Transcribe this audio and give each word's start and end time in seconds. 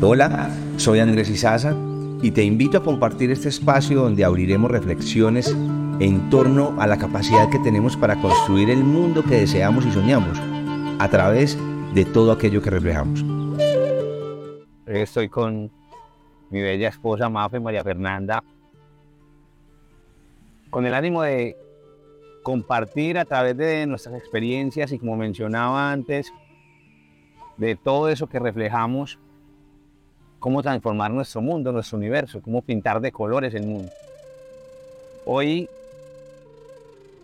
Hola, 0.00 0.50
soy 0.76 1.00
Andrés 1.00 1.28
Izaza 1.28 1.74
y 2.22 2.30
te 2.30 2.44
invito 2.44 2.78
a 2.78 2.84
compartir 2.84 3.32
este 3.32 3.48
espacio 3.48 4.02
donde 4.02 4.24
abriremos 4.24 4.70
reflexiones 4.70 5.48
en 5.98 6.30
torno 6.30 6.80
a 6.80 6.86
la 6.86 6.96
capacidad 6.96 7.50
que 7.50 7.58
tenemos 7.58 7.96
para 7.96 8.20
construir 8.20 8.70
el 8.70 8.84
mundo 8.84 9.24
que 9.24 9.40
deseamos 9.40 9.84
y 9.84 9.90
soñamos 9.90 10.40
a 11.00 11.08
través 11.08 11.58
de 11.92 12.04
todo 12.04 12.30
aquello 12.30 12.62
que 12.62 12.70
reflejamos. 12.70 13.24
Estoy 14.86 15.28
con 15.28 15.72
mi 16.50 16.62
bella 16.62 16.90
esposa 16.90 17.28
Mafe 17.28 17.58
María 17.58 17.82
Fernanda 17.82 18.44
con 20.70 20.86
el 20.86 20.94
ánimo 20.94 21.22
de 21.22 21.56
compartir 22.44 23.18
a 23.18 23.24
través 23.24 23.56
de 23.56 23.86
nuestras 23.88 24.14
experiencias 24.14 24.92
y 24.92 25.00
como 25.00 25.16
mencionaba 25.16 25.90
antes, 25.90 26.32
de 27.56 27.74
todo 27.74 28.08
eso 28.08 28.28
que 28.28 28.38
reflejamos, 28.38 29.18
cómo 30.44 30.62
transformar 30.62 31.10
nuestro 31.10 31.40
mundo, 31.40 31.72
nuestro 31.72 31.96
universo, 31.96 32.42
cómo 32.42 32.60
pintar 32.60 33.00
de 33.00 33.10
colores 33.10 33.54
el 33.54 33.66
mundo. 33.66 33.90
Hoy 35.24 35.70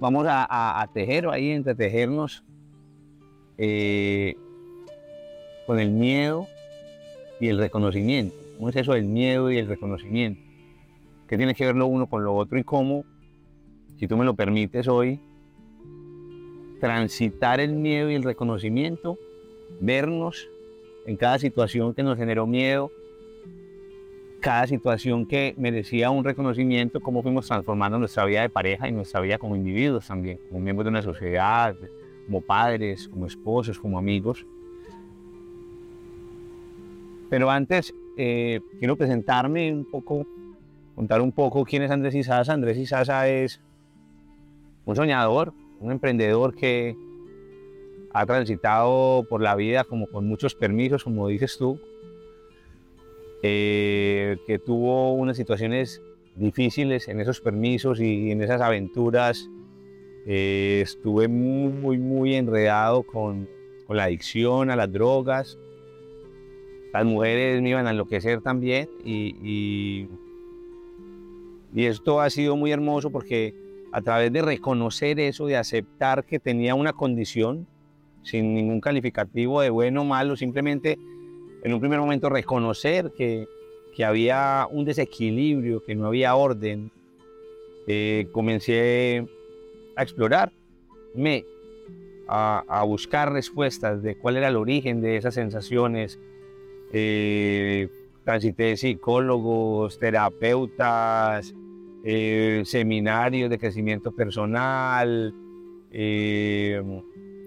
vamos 0.01 0.25
a, 0.27 0.89
tejer 0.95 1.27
o 1.27 1.30
ahí 1.30 1.51
entretejernos 1.51 2.43
eh, 3.59 4.37
con 5.67 5.79
el 5.79 5.91
miedo 5.91 6.47
y 7.41 7.49
el 7.49 7.59
reconocimiento. 7.59 8.35
¿Cómo 8.57 8.71
es 8.71 8.77
eso 8.77 8.95
del 8.95 9.05
miedo 9.05 9.51
y 9.51 9.59
el 9.59 9.66
reconocimiento? 9.66 10.41
¿Qué 11.29 11.37
tiene 11.37 11.55
que 11.55 11.66
ver 11.66 11.77
lo 11.77 11.89
uno 11.89 12.07
con 12.07 12.25
lo 12.25 12.35
otro 12.35 12.59
y 12.59 12.65
cómo, 12.65 13.05
si 13.99 14.09
tú 14.09 14.16
me 14.16 14.25
lo 14.25 14.33
permites 14.33 14.89
hoy, 14.89 15.21
transitar 16.80 17.61
el 17.61 17.75
miedo 17.75 18.11
y 18.11 18.15
el 18.15 18.23
reconocimiento, 18.23 19.19
vernos 19.79 20.49
en 21.05 21.19
cada 21.19 21.39
situación 21.39 21.93
que 21.93 22.02
nos 22.02 22.16
generó 22.16 22.47
miedo, 22.47 22.91
cada 24.41 24.67
situación 24.67 25.27
que 25.27 25.55
merecía 25.57 26.11
un 26.11 26.25
reconocimiento, 26.25 27.01
cómo 27.01 27.23
fuimos 27.23 27.46
transformando 27.46 27.99
nuestra 27.99 28.24
vida 28.24 28.43
de 28.43 28.49
pareja 28.49 28.88
y 28.88 28.93
nuestra 28.93 29.21
vida 29.21 29.38
como 29.38 29.55
individuos 29.55 30.07
también, 30.07 30.41
como 30.49 30.60
miembros 30.60 30.87
de 30.87 30.91
una 30.91 31.02
sociedad, 31.02 31.77
como 32.27 32.41
padres, 32.41 33.09
como 33.09 33.27
esposos, 33.27 33.79
como 33.79 33.99
amigos. 33.99 34.45
Pero 37.29 37.51
antes 37.51 37.95
eh, 38.16 38.61
quiero 38.79 38.96
presentarme 38.96 39.73
un 39.73 39.85
poco, 39.85 40.27
contar 40.96 41.21
un 41.21 41.30
poco 41.30 41.65
quién 41.65 41.83
es 41.83 41.91
Andrés 41.91 42.15
Isaza. 42.15 42.52
Andrés 42.52 42.77
Isaza 42.79 43.29
es 43.29 43.61
un 44.85 44.96
soñador, 44.96 45.52
un 45.79 45.93
emprendedor 45.93 46.55
que 46.55 46.96
ha 48.13 48.27
transitado 48.27 49.24
por 49.29 49.41
la 49.41 49.55
vida 49.55 49.85
como 49.85 50.07
con 50.09 50.27
muchos 50.27 50.55
permisos, 50.55 51.05
como 51.05 51.29
dices 51.29 51.57
tú, 51.57 51.80
eh, 53.43 54.37
que 54.46 54.59
tuvo 54.59 55.15
unas 55.15 55.37
situaciones 55.37 56.02
difíciles 56.35 57.09
en 57.09 57.21
esos 57.21 57.41
permisos 57.41 58.01
y 58.01 58.30
en 58.30 58.43
esas 58.43 58.60
aventuras. 58.60 59.49
Eh, 60.27 60.80
estuve 60.83 61.29
muy, 61.29 61.99
muy 61.99 62.35
enredado 62.35 63.02
con, 63.02 63.49
la 63.88 64.05
adicción 64.05 64.71
a 64.71 64.77
las 64.77 64.93
drogas. 64.93 65.59
Las 66.93 67.05
mujeres 67.05 67.61
me 67.61 67.71
iban 67.71 67.87
a 67.87 67.91
enloquecer 67.91 68.41
también 68.41 68.88
y, 69.05 69.34
y, 69.43 70.09
y 71.75 71.87
esto 71.87 72.21
ha 72.21 72.31
sido 72.31 72.56
muy 72.56 72.71
hermoso 72.71 73.11
porque 73.11 73.55
a 73.93 74.00
través 74.00 74.33
de 74.33 74.43
reconocer 74.43 75.19
eso, 75.19 75.47
de 75.47 75.56
aceptar 75.56 76.25
que 76.25 76.38
tenía 76.38 76.75
una 76.75 76.93
condición, 76.93 77.66
sin 78.22 78.55
ningún 78.55 78.81
calificativo 78.81 79.61
de 79.61 79.71
bueno 79.71 80.03
o 80.03 80.05
malo, 80.05 80.37
simplemente 80.37 80.99
en 81.62 81.75
un 81.75 81.81
primer 81.81 81.99
momento 81.99 82.28
reconocer 82.28 83.12
que, 83.16 83.47
que 83.94 84.05
había 84.05 84.66
un 84.71 84.84
desequilibrio, 84.84 85.83
que 85.83 85.94
no 85.94 86.06
había 86.06 86.34
orden, 86.34 86.91
eh, 87.87 88.28
comencé 88.33 89.27
a 89.97 90.03
explorarme, 90.03 91.45
a, 92.29 92.65
a, 92.69 92.84
buscar 92.84 93.33
respuestas 93.33 94.03
de 94.03 94.17
cuál 94.17 94.37
era 94.37 94.49
el 94.49 94.57
origen 94.57 95.01
de 95.01 95.17
esas 95.17 95.34
sensaciones. 95.34 96.19
Eh, 96.93 97.89
transité 98.25 98.77
psicólogos, 98.77 99.99
terapeutas, 99.99 101.55
eh, 102.05 102.63
seminarios 102.65 103.51
de 103.51 103.59
crecimiento 103.59 104.13
personal, 104.13 105.34
eh, 105.91 106.83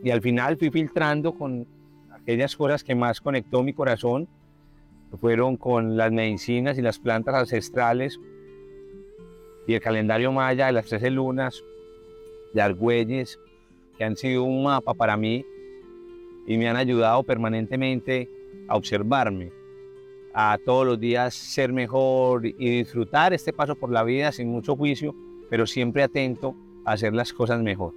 y 0.04 0.10
al 0.10 0.22
final 0.22 0.58
fui 0.58 0.70
filtrando 0.70 1.34
con 1.34 1.66
aquellas 2.24 2.56
cosas 2.56 2.84
que 2.84 2.96
más 2.96 3.22
conectó 3.22 3.64
mi 3.64 3.74
corazón, 3.74 4.28
fueron 5.20 5.58
con 5.58 5.96
las 5.96 6.12
medicinas 6.12 6.78
y 6.78 6.82
las 6.82 6.98
plantas 6.98 7.36
ancestrales 7.36 8.20
y 9.68 9.76
el 9.76 9.82
calendario 9.82 10.32
maya 10.32 10.66
de 10.68 10.72
las 10.72 10.88
13 10.88 11.12
lunas, 11.12 11.64
de 12.54 12.62
Argüelles, 12.62 13.40
que 13.98 14.04
han 14.04 14.16
sido 14.16 14.44
un 14.44 14.64
mapa 14.64 14.94
para 14.94 15.18
mí 15.18 15.46
y 16.48 16.58
me 16.58 16.68
han 16.68 16.76
ayudado 16.76 17.24
permanentemente 17.24 18.30
a 18.68 18.76
observarme, 18.76 19.52
a 20.34 20.58
todos 20.66 20.86
los 20.86 21.00
días 21.00 21.34
ser 21.34 21.72
mejor 21.72 22.46
y 22.46 22.78
disfrutar 22.78 23.34
este 23.34 23.54
paso 23.54 23.76
por 23.76 23.92
la 23.92 24.04
vida 24.04 24.32
sin 24.32 24.50
mucho 24.50 24.76
juicio, 24.76 25.16
pero 25.50 25.68
siempre 25.68 26.04
atento 26.04 26.56
a 26.86 26.94
hacer 26.94 27.14
las 27.14 27.32
cosas 27.34 27.62
mejor. 27.62 27.94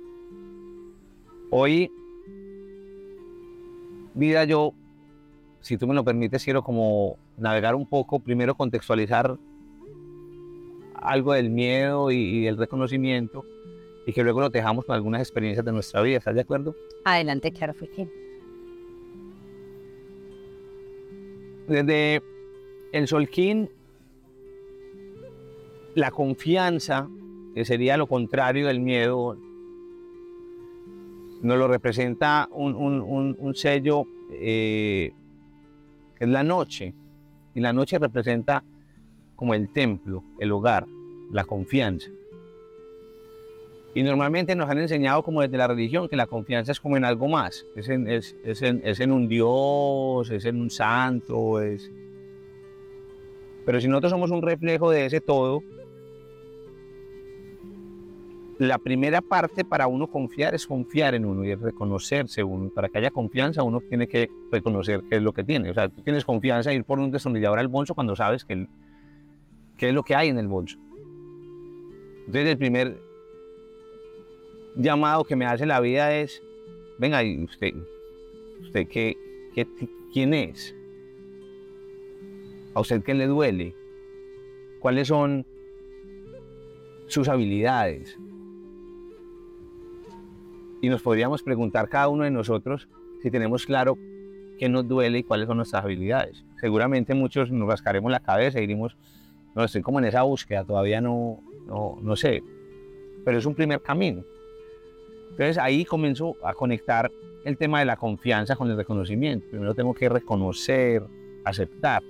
Hoy, 1.51 1.91
vida, 4.17 4.45
yo, 4.45 4.73
si 5.61 5.77
tú 5.77 5.87
me 5.87 5.95
lo 5.95 6.05
permites, 6.05 6.43
quiero 6.43 6.63
como 6.63 7.17
navegar 7.37 7.75
un 7.75 7.87
poco, 7.87 8.19
primero 8.19 8.55
contextualizar 8.55 9.37
algo 10.95 11.35
del 11.35 11.51
miedo 11.51 12.11
y, 12.11 12.47
el 12.47 12.57
reconocimiento 12.57 13.45
y 14.07 14.13
que 14.13 14.23
luego 14.23 14.41
lo 14.41 14.51
tejamos 14.51 14.85
con 14.85 14.95
algunas 14.95 15.21
experiencias 15.21 15.65
de 15.65 15.73
nuestra 15.73 16.01
vida. 16.01 16.19
¿Estás 16.19 16.35
de 16.35 16.41
acuerdo? 16.41 16.75
Adelante, 17.05 17.53
claro, 17.53 17.75
sí. 17.95 18.09
Desde 21.69 22.23
el 22.93 23.09
Solquín, 23.09 23.69
la 25.95 26.11
confianza, 26.11 27.09
que 27.55 27.65
sería 27.65 27.97
lo 27.97 28.07
contrario 28.07 28.69
del 28.69 28.81
miedo, 28.81 29.37
nos 31.43 31.59
lo 31.59 31.69
representa 31.69 32.49
un, 32.51 33.53
sello 33.55 34.05
eh, 34.33 35.13
que 36.17 36.25
es 36.25 36.31
la 36.31 36.43
noche. 36.43 36.95
Y 37.55 37.61
la 37.61 37.73
noche 37.73 37.99
representa 37.99 38.63
como 39.35 39.55
el 39.55 39.73
templo, 39.73 40.25
el 40.39 40.53
hogar, 40.53 40.87
la 41.31 41.45
confianza. 41.45 42.11
Y 43.95 44.03
normalmente 44.03 44.55
nos 44.55 44.69
han 44.69 44.79
enseñado 44.79 45.23
como 45.23 45.41
desde 45.41 45.57
la 45.57 45.67
religión 45.67 46.07
que 46.07 46.17
la 46.17 46.27
confianza 46.27 46.71
es 46.71 46.81
como 46.81 46.99
en 46.99 47.05
algo 47.07 47.29
más, 47.29 47.65
es 47.77 47.89
en, 47.89 48.07
es, 48.09 48.35
en, 48.45 49.11
un 49.11 49.27
Dios, 49.27 50.31
es 50.31 50.45
en 50.45 50.61
un 50.61 50.69
santo, 50.69 51.63
es... 51.63 51.91
Pero 53.65 53.81
si 53.81 53.89
nosotros 53.89 54.13
somos 54.13 54.31
un 54.31 54.43
reflejo 54.43 54.91
de 54.91 55.07
ese 55.07 55.23
todo, 55.23 55.63
la 58.59 58.79
primera 58.79 59.21
parte 59.21 59.65
para 59.65 59.87
uno 59.87 60.07
confiar 60.07 60.55
es 60.55 60.67
confiar 60.67 61.15
en 61.15 61.25
uno 61.25 61.45
y 61.45 61.51
es 61.51 61.61
reconocerse 61.61 62.43
uno. 62.43 62.71
Para 62.71 62.89
que 62.89 62.99
haya 62.99 63.11
confianza 63.11 63.63
uno 63.63 63.81
tiene 63.81 64.07
que 64.07 64.31
reconocer 64.51 65.03
qué 65.09 65.17
es 65.17 65.23
lo 65.23 65.33
que 65.33 65.45
tiene. 65.45 65.71
O 65.71 65.75
sea, 65.75 65.89
tú 65.89 66.03
tienes 66.03 66.25
confianza 66.25 66.71
en 66.71 66.79
ir 66.79 66.85
por 66.85 66.99
un 66.99 67.11
destornillador 67.11 67.59
al 67.59 67.69
bolso 67.69 67.95
cuando 67.95 68.17
sabes 68.17 68.45
que 68.45 68.67
qué 69.77 69.89
es 69.89 69.95
lo 69.95 70.03
que 70.03 70.15
hay 70.15 70.29
en 70.29 70.39
el 70.39 70.49
bolso. 70.49 70.79
Entonces 72.21 72.49
el 72.49 72.59
primer 72.59 72.99
llamado 74.75 75.25
que 75.25 75.37
me 75.37 75.45
hace 75.45 75.67
la 75.67 75.81
vida 75.81 76.15
es, 76.17 76.43
venga, 76.99 77.23
¿y 77.23 77.45
usted, 77.45 77.75
usted 78.63 78.89
qué, 78.89 79.17
qué, 79.55 79.67
quién 80.13 80.35
es? 80.35 80.75
¿A 82.75 82.81
usted 82.81 83.03
qué 83.03 83.15
le 83.15 83.27
duele? 83.27 83.75
¿Cuáles 84.81 85.09
son 85.09 85.47
sus 87.07 87.29
habilidades? 87.29 88.19
Y 90.81 90.89
nos 90.89 91.03
podríamos 91.03 91.43
preguntar 91.43 91.89
cada 91.89 92.09
uno 92.09 92.25
de 92.25 92.31
nosotros 92.31 92.89
si 93.23 93.31
tenemos 93.31 93.67
claro 93.67 93.99
qué 94.59 94.69
nos 94.69 94.87
duele 94.87 95.19
y 95.19 95.23
cuáles 95.23 95.47
son 95.47 95.59
nuestras 95.59 95.85
habilidades. 95.85 96.45
Seguramente 96.61 97.15
muchos 97.15 97.51
nos 97.51 97.69
rascaremos 97.69 98.11
la 98.11 98.21
cabeza 98.21 98.59
y 98.59 98.63
diremos, 98.63 98.97
no, 99.55 99.65
estoy 99.65 99.83
como 99.83 99.99
en 99.99 100.07
esa 100.07 100.23
búsqueda, 100.23 100.65
todavía 100.65 101.01
no, 101.01 101.41
no, 101.67 101.99
no 102.01 102.17
sé. 102.17 102.43
Pero 103.25 103.39
es 103.39 103.47
un 103.47 103.55
primer 103.55 103.83
camino. 103.83 104.23
Entonces 105.31 105.59
ahí 105.59 105.85
comienzo 105.85 106.37
a 106.43 106.55
conectar 106.55 107.11
el 107.45 107.57
tema 107.57 107.79
de 107.81 107.85
la 107.85 107.97
confianza 107.97 108.57
con 108.57 108.71
el 108.71 108.77
reconocimiento. 108.77 109.47
Primero 109.51 109.75
tengo 109.75 109.95
que 109.95 110.09
reconocer, 110.09 111.03
aceptar. 111.45 112.03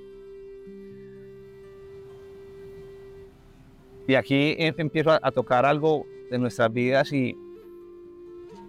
Y 4.07 4.15
aquí 4.15 4.55
empiezo 4.59 5.11
a, 5.11 5.31
tocar 5.33 5.67
algo 5.67 6.07
de 6.31 6.39
nuestras 6.39 6.73
vidas 6.73 7.13
y 7.13 7.37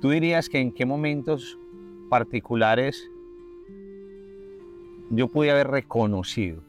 tú 0.02 0.10
dirías 0.10 0.50
que 0.50 0.60
en 0.60 0.72
qué 0.72 0.86
momentos 0.86 1.58
particulares 2.10 3.10
yo 5.10 5.28
pude 5.28 5.52
haber 5.52 5.68
reconocido 5.68 6.62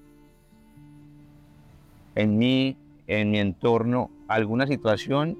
en 2.15 2.39
mí, 2.39 2.77
en 3.07 3.31
mi 3.31 3.39
entorno, 3.39 4.11
alguna 4.27 4.67
situación 4.67 5.39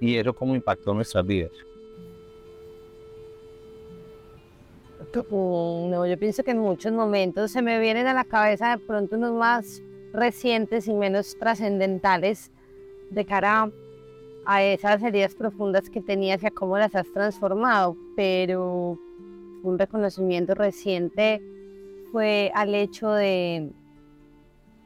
y 0.00 0.16
eso 0.16 0.34
cómo 0.34 0.54
impactó 0.54 0.94
nuestras 0.94 1.26
vidas. 1.26 1.52
No, 5.14 6.06
yo 6.06 6.18
pienso 6.18 6.44
que 6.44 6.50
en 6.50 6.58
muchos 6.58 6.92
momentos 6.92 7.50
se 7.50 7.62
me 7.62 7.78
vienen 7.80 8.06
a 8.06 8.14
la 8.14 8.24
cabeza 8.24 8.76
de 8.76 8.78
pronto 8.78 9.16
unos 9.16 9.32
más 9.32 9.82
recientes 10.12 10.86
y 10.86 10.92
menos 10.92 11.36
trascendentales 11.38 12.50
de 13.10 13.24
cara 13.24 13.62
a 13.62 13.70
esas 14.56 15.02
heridas 15.02 15.34
profundas 15.34 15.90
que 15.90 16.00
tenías 16.00 16.42
y 16.42 16.46
a 16.46 16.50
cómo 16.50 16.78
las 16.78 16.94
has 16.94 17.10
transformado, 17.12 17.96
pero 18.16 18.98
un 19.62 19.78
reconocimiento 19.78 20.54
reciente 20.54 21.42
fue 22.12 22.50
al 22.54 22.74
hecho 22.74 23.10
de, 23.10 23.70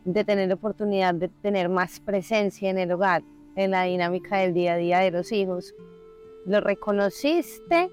de 0.05 0.25
tener 0.25 0.53
oportunidad 0.53 1.15
de 1.15 1.29
tener 1.29 1.69
más 1.69 2.01
presencia 2.01 2.71
en 2.71 2.79
el 2.79 2.91
hogar, 2.91 3.23
en 3.55 3.71
la 3.71 3.85
dinámica 3.85 4.39
del 4.39 4.53
día 4.53 4.75
a 4.75 4.77
día 4.77 4.99
de 4.99 5.13
los 5.13 5.31
hijos. 5.31 5.75
Lo 6.45 6.61
reconociste 6.61 7.89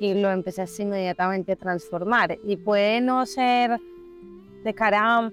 y 0.00 0.14
lo 0.14 0.30
empezaste 0.30 0.82
inmediatamente 0.82 1.52
a 1.52 1.56
transformar. 1.56 2.38
Y 2.44 2.56
puede 2.56 3.00
no 3.00 3.24
ser 3.24 3.80
de 4.64 4.74
cara 4.74 5.32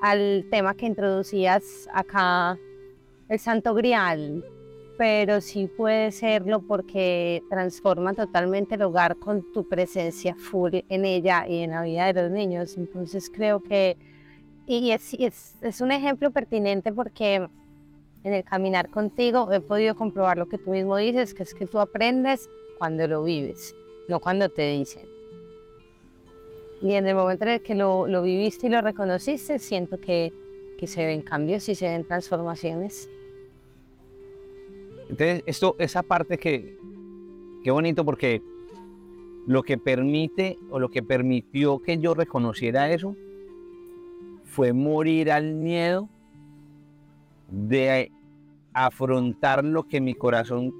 al 0.00 0.46
tema 0.50 0.74
que 0.74 0.86
introducías 0.86 1.86
acá, 1.92 2.58
el 3.28 3.38
Santo 3.38 3.74
Grial, 3.74 4.42
pero 5.00 5.40
sí 5.40 5.66
puede 5.66 6.12
serlo 6.12 6.60
porque 6.60 7.42
transforma 7.48 8.12
totalmente 8.12 8.74
el 8.74 8.82
hogar 8.82 9.16
con 9.16 9.50
tu 9.50 9.66
presencia 9.66 10.34
full 10.34 10.74
en 10.90 11.06
ella 11.06 11.48
y 11.48 11.62
en 11.62 11.70
la 11.70 11.80
vida 11.80 12.12
de 12.12 12.22
los 12.24 12.30
niños. 12.30 12.76
Entonces 12.76 13.30
creo 13.34 13.62
que, 13.62 13.96
y 14.66 14.90
es, 14.90 15.14
es, 15.14 15.56
es 15.62 15.80
un 15.80 15.90
ejemplo 15.90 16.30
pertinente 16.32 16.92
porque 16.92 17.36
en 18.24 18.34
el 18.34 18.44
caminar 18.44 18.90
contigo 18.90 19.50
he 19.50 19.62
podido 19.62 19.94
comprobar 19.94 20.36
lo 20.36 20.50
que 20.50 20.58
tú 20.58 20.72
mismo 20.72 20.98
dices, 20.98 21.32
que 21.32 21.44
es 21.44 21.54
que 21.54 21.64
tú 21.64 21.78
aprendes 21.78 22.50
cuando 22.76 23.08
lo 23.08 23.24
vives, 23.24 23.74
no 24.06 24.20
cuando 24.20 24.50
te 24.50 24.70
dicen. 24.70 25.06
Y 26.82 26.92
en 26.92 27.06
el 27.06 27.14
momento 27.14 27.44
en 27.44 27.52
el 27.52 27.62
que 27.62 27.74
lo, 27.74 28.06
lo 28.06 28.20
viviste 28.20 28.66
y 28.66 28.68
lo 28.68 28.82
reconociste, 28.82 29.60
siento 29.60 29.98
que, 29.98 30.30
que 30.76 30.86
se 30.86 31.06
ven 31.06 31.22
cambios 31.22 31.66
y 31.70 31.74
se 31.74 31.88
ven 31.88 32.04
transformaciones. 32.04 33.08
Entonces, 35.10 35.42
esto, 35.46 35.74
esa 35.80 36.04
parte 36.04 36.38
que, 36.38 36.78
qué 37.64 37.70
bonito 37.72 38.04
porque 38.04 38.40
lo 39.46 39.64
que 39.64 39.76
permite 39.76 40.56
o 40.70 40.78
lo 40.78 40.88
que 40.88 41.02
permitió 41.02 41.80
que 41.80 41.98
yo 41.98 42.14
reconociera 42.14 42.92
eso 42.92 43.16
fue 44.44 44.72
morir 44.72 45.32
al 45.32 45.54
miedo 45.54 46.08
de 47.48 48.12
afrontar 48.72 49.64
lo 49.64 49.88
que 49.88 50.00
mi 50.00 50.14
corazón 50.14 50.72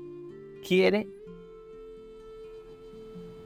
quiere, 0.66 1.08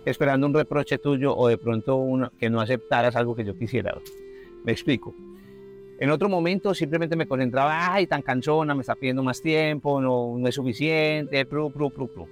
esperando 0.04 0.46
un 0.46 0.52
reproche 0.52 0.98
tuyo 0.98 1.34
o 1.34 1.48
de 1.48 1.56
pronto 1.56 2.30
que 2.38 2.50
no 2.50 2.60
aceptaras 2.60 3.16
algo 3.16 3.34
que 3.34 3.44
yo 3.44 3.56
quisiera. 3.56 3.96
Me 4.64 4.72
explico. 4.72 5.14
En 6.04 6.10
otro 6.10 6.28
momento 6.28 6.74
simplemente 6.74 7.16
me 7.16 7.26
concentraba, 7.26 7.94
ay, 7.94 8.06
tan 8.06 8.20
cansona, 8.20 8.74
me 8.74 8.82
está 8.82 8.94
pidiendo 8.94 9.22
más 9.22 9.40
tiempo, 9.40 10.02
no, 10.02 10.36
es 10.46 10.54
suficiente, 10.54 11.46
pru, 11.46 11.72
pru, 11.72 11.90
pru, 11.90 12.12
pru. 12.12 12.28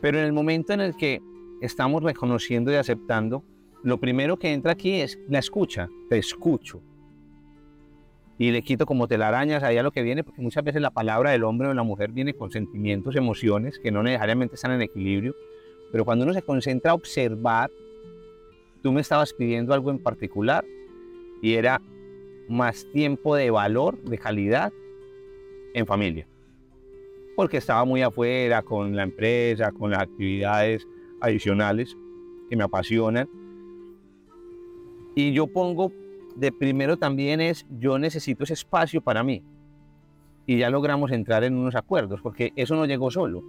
Pero 0.00 0.18
en 0.18 0.24
el 0.24 0.32
momento 0.32 0.72
en 0.72 0.80
el 0.80 0.96
que 0.96 1.20
estamos 1.60 2.02
reconociendo 2.02 2.72
y 2.72 2.76
aceptando, 2.76 3.44
lo 3.82 4.00
primero 4.00 4.38
que 4.38 4.54
entra 4.54 4.72
aquí 4.72 5.02
es 5.02 5.18
la 5.28 5.38
escucha, 5.38 5.90
te 6.08 6.16
escucho. 6.16 6.80
Y 8.38 8.52
le 8.52 8.62
quito 8.62 8.86
como 8.86 9.06
telarañas 9.06 9.62
ahí 9.62 9.76
a 9.76 9.82
lo 9.82 9.90
que 9.90 10.00
viene, 10.00 10.24
porque 10.24 10.40
muchas 10.40 10.64
veces 10.64 10.80
la 10.80 10.92
palabra 10.92 11.32
del 11.32 11.44
hombre 11.44 11.66
o 11.66 11.72
de 11.72 11.74
la 11.74 11.82
mujer 11.82 12.10
viene 12.10 12.32
con 12.32 12.50
sentimientos, 12.50 13.16
emociones 13.16 13.78
que 13.78 13.90
no 13.90 14.02
necesariamente 14.02 14.54
están 14.54 14.72
en 14.72 14.80
equilibrio. 14.80 15.34
Pero 15.92 16.06
cuando 16.06 16.24
uno 16.24 16.32
se 16.32 16.40
concentra 16.40 16.92
a 16.92 16.94
observar, 16.94 17.70
tú 18.82 18.92
me 18.92 19.02
estabas 19.02 19.34
pidiendo 19.34 19.74
algo 19.74 19.90
en 19.90 19.98
particular 19.98 20.64
y 21.42 21.54
era 21.54 21.82
más 22.48 22.86
tiempo 22.92 23.34
de 23.34 23.50
valor, 23.50 24.00
de 24.04 24.16
calidad 24.16 24.72
en 25.74 25.86
familia. 25.86 26.26
Porque 27.36 27.56
estaba 27.58 27.84
muy 27.84 28.00
afuera 28.00 28.62
con 28.62 28.94
la 28.94 29.02
empresa, 29.02 29.72
con 29.72 29.90
las 29.90 30.02
actividades 30.02 30.86
adicionales 31.20 31.96
que 32.48 32.56
me 32.56 32.64
apasionan. 32.64 33.28
Y 35.14 35.32
yo 35.32 35.46
pongo 35.48 35.92
de 36.36 36.52
primero 36.52 36.96
también 36.96 37.40
es, 37.40 37.66
yo 37.78 37.98
necesito 37.98 38.44
ese 38.44 38.54
espacio 38.54 39.00
para 39.00 39.22
mí. 39.24 39.42
Y 40.46 40.58
ya 40.58 40.70
logramos 40.70 41.10
entrar 41.10 41.44
en 41.44 41.56
unos 41.56 41.74
acuerdos, 41.74 42.20
porque 42.22 42.52
eso 42.56 42.76
no 42.76 42.86
llegó 42.86 43.10
solo. 43.10 43.42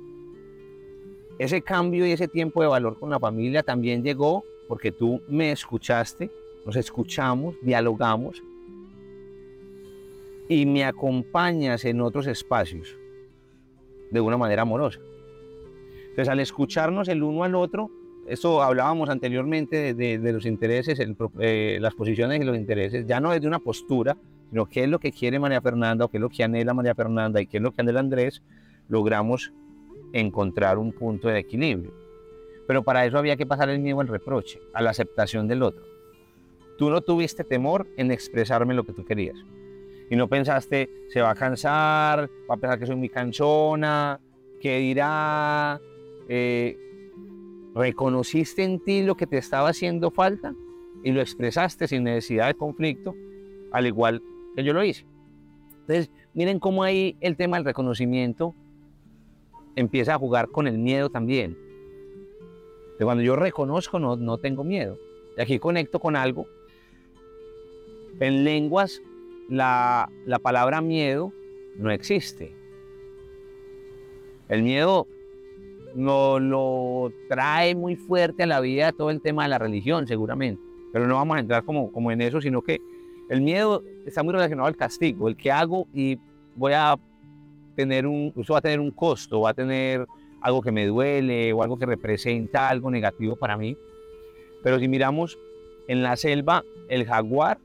Ese 1.38 1.62
cambio 1.62 2.06
y 2.08 2.12
ese 2.12 2.28
tiempo 2.28 2.62
de 2.62 2.68
valor 2.68 3.00
con 3.00 3.10
la 3.10 3.20
familia 3.20 3.64
también 3.64 4.04
llegó 4.04 4.44
porque 4.68 4.92
tú 4.92 5.22
me 5.28 5.52
escuchaste 5.52 6.32
nos 6.66 6.76
escuchamos, 6.76 7.56
dialogamos 7.62 8.42
y 10.48 10.66
me 10.66 10.84
acompañas 10.84 11.86
en 11.86 12.02
otros 12.02 12.28
espacios 12.28 12.96
de 14.12 14.22
una 14.22 14.38
manera 14.38 14.62
amorosa. 14.62 15.00
Entonces, 16.10 16.30
al 16.30 16.40
escucharnos 16.40 17.08
el 17.08 17.24
uno 17.24 17.44
al 17.44 17.56
otro, 17.56 17.90
esto 18.28 18.62
hablábamos 18.62 19.10
anteriormente 19.10 19.94
de, 19.94 20.32
los 20.32 20.46
intereses, 20.46 21.00
eh, 21.40 21.78
las 21.82 21.96
posiciones 21.96 22.40
y 22.42 22.44
los 22.44 22.56
intereses, 22.56 23.06
ya 23.06 23.20
no 23.20 23.32
desde 23.32 23.48
una 23.48 23.60
postura, 23.60 24.16
sino 24.50 24.68
qué 24.68 24.84
es 24.84 24.90
lo 24.90 25.00
que 25.00 25.12
quiere 25.12 25.40
María 25.40 25.62
Fernanda 25.62 26.06
o 26.06 26.10
qué 26.10 26.18
es 26.18 26.22
lo 26.22 26.30
que 26.30 26.44
anhela 26.44 26.74
María 26.74 26.94
Fernanda 26.94 27.42
y 27.42 27.48
qué 27.48 27.58
es 27.58 27.64
lo 27.64 27.72
que 27.72 27.82
anhela 27.82 28.00
Andrés, 28.00 28.44
logramos 28.88 29.52
encontrar 30.14 30.78
un 30.78 30.92
punto 30.94 31.28
de 31.28 31.40
equilibrio. 31.40 31.92
Pero 32.68 32.84
para 32.84 33.06
eso 33.06 33.18
había 33.18 33.36
que 33.36 33.46
pasar 33.46 33.70
el 33.70 33.80
miedo 33.80 34.00
al 34.00 34.08
reproche, 34.08 34.60
a 34.74 34.82
la 34.82 34.92
aceptación 34.92 35.48
del 35.48 35.64
otro. 35.64 35.93
Tú 36.78 36.90
no 36.90 37.02
tuviste 37.02 37.44
temor 37.44 37.88
en 37.98 38.12
expresarme 38.12 38.74
lo 38.74 38.84
que 38.84 38.94
tú 38.94 39.06
querías. 39.06 39.38
Y 40.10 40.16
no 40.16 40.28
pensaste, 40.28 40.90
se 41.10 41.22
va 41.22 41.32
a 41.32 41.36
cansar, 41.36 42.30
va 42.50 42.56
a 42.56 42.58
pensar 42.58 42.80
que 42.80 42.86
soy 42.86 42.96
muy 42.96 43.10
cansona, 43.10 44.20
qué 44.60 44.80
dirá. 44.80 45.80
Eh, 46.28 46.78
reconociste 47.76 48.64
en 48.64 48.80
ti 48.80 49.04
lo 49.04 49.16
que 49.16 49.28
te 49.28 49.38
estaba 49.38 49.70
haciendo 49.70 50.12
falta 50.12 50.54
y 51.04 51.12
lo 51.12 51.22
expresaste 51.22 51.88
sin 51.88 52.04
necesidad 52.04 52.48
de 52.48 52.54
conflicto, 52.54 53.16
al 53.72 53.88
igual 53.88 54.22
que 54.56 54.64
yo 54.64 54.74
lo 54.74 54.84
hice. 54.84 55.06
Entonces, 55.82 56.12
miren 56.34 56.60
cómo 56.60 56.84
ahí 56.84 57.18
el 57.20 57.36
tema 57.36 57.58
del 57.58 57.66
reconocimiento 57.66 58.56
empieza 59.76 60.16
a 60.16 60.18
jugar 60.18 60.50
con 60.50 60.68
el 60.68 60.78
miedo 60.78 61.10
también. 61.10 61.58
De 63.00 63.06
cuando 63.06 63.24
yo 63.24 63.36
reconozco, 63.36 64.00
no, 64.00 64.16
no 64.16 64.38
tengo 64.38 64.64
miedo. 64.64 64.98
Y 65.38 65.42
aquí 65.42 65.60
conecto 65.60 66.00
con 66.00 66.16
algo 66.16 66.48
en 68.20 68.44
lenguas 68.44 69.02
la, 69.50 70.10
palabra 70.42 70.82
miedo 70.82 71.32
no 71.78 71.92
existe. 71.92 72.54
El 74.50 74.64
miedo 74.64 75.08
lo, 75.96 76.40
lo, 76.40 77.12
trae 77.30 77.76
muy 77.76 77.96
fuerte 77.96 78.44
a 78.44 78.48
la 78.48 78.60
vida 78.60 78.92
todo 78.92 79.10
el 79.10 79.22
tema 79.22 79.44
de 79.44 79.50
la 79.50 79.60
religión, 79.60 80.08
seguramente. 80.08 80.62
Pero 80.92 81.08
no 81.08 81.16
vamos 81.16 81.38
a 81.38 81.40
entrar 81.40 81.64
como, 81.64 81.92
como 81.92 82.12
en 82.12 82.22
eso, 82.22 82.42
sino 82.42 82.62
que 82.62 82.80
el 83.30 83.42
miedo 83.42 83.84
está 84.06 84.22
muy 84.22 84.34
relacionado 84.34 84.68
al 84.68 84.76
castigo, 84.76 85.28
el 85.28 85.36
que 85.36 85.52
hago 85.52 85.88
y 85.94 86.20
voy 86.56 86.74
a 86.74 86.96
tener 87.76 88.06
un, 88.06 88.34
eso 88.38 88.54
va 88.54 88.60
a 88.60 88.62
tener 88.62 88.80
un 88.80 88.92
costo, 88.92 89.42
va 89.42 89.52
a 89.52 89.54
tener 89.54 90.06
algo 90.42 90.62
que 90.62 90.72
me 90.72 90.86
duele 90.86 91.54
o 91.54 91.64
algo 91.64 91.80
que 91.80 91.86
representa 91.86 92.70
algo 92.70 92.92
negativo 92.92 93.36
para 93.36 93.58
mí. 93.58 93.78
Pero 94.62 94.80
si 94.80 94.88
miramos 94.88 95.40
en 95.88 96.04
la 96.04 96.16
selva, 96.16 96.64
el 96.90 97.06
jaguar 97.06 97.58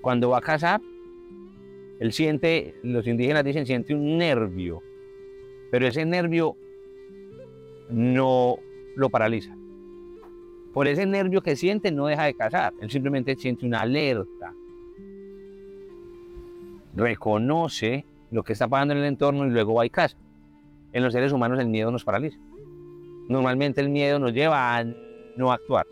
cuando 0.00 0.30
va 0.30 0.38
a 0.38 0.42
cazar, 0.42 0.80
él 1.98 2.12
siente, 2.12 2.74
los 2.82 3.06
indígenas 3.06 3.44
dicen, 3.44 3.66
siente 3.66 3.94
un 3.94 4.18
nervio, 4.18 4.82
pero 5.70 5.86
ese 5.86 6.04
nervio 6.04 6.56
no 7.90 8.58
lo 8.96 9.10
paraliza. 9.10 9.54
Por 10.72 10.88
ese 10.88 11.04
nervio 11.04 11.42
que 11.42 11.56
siente 11.56 11.90
no 11.90 12.06
deja 12.06 12.24
de 12.24 12.34
cazar, 12.34 12.72
él 12.80 12.90
simplemente 12.90 13.36
siente 13.36 13.66
una 13.66 13.80
alerta. 13.80 14.54
Reconoce 16.94 18.04
lo 18.30 18.42
que 18.44 18.52
está 18.52 18.68
pasando 18.68 18.94
en 18.94 19.00
el 19.00 19.06
entorno 19.06 19.46
y 19.46 19.50
luego 19.50 19.74
va 19.74 19.86
y 19.86 19.90
caza. 19.90 20.16
En 20.92 21.02
los 21.02 21.12
seres 21.12 21.32
humanos 21.32 21.58
el 21.58 21.68
miedo 21.68 21.90
nos 21.90 22.04
paraliza. 22.04 22.38
Normalmente 23.28 23.80
el 23.80 23.90
miedo 23.90 24.18
nos 24.18 24.32
lleva 24.32 24.76
a 24.76 24.84
no 25.36 25.52
actuar, 25.52 25.86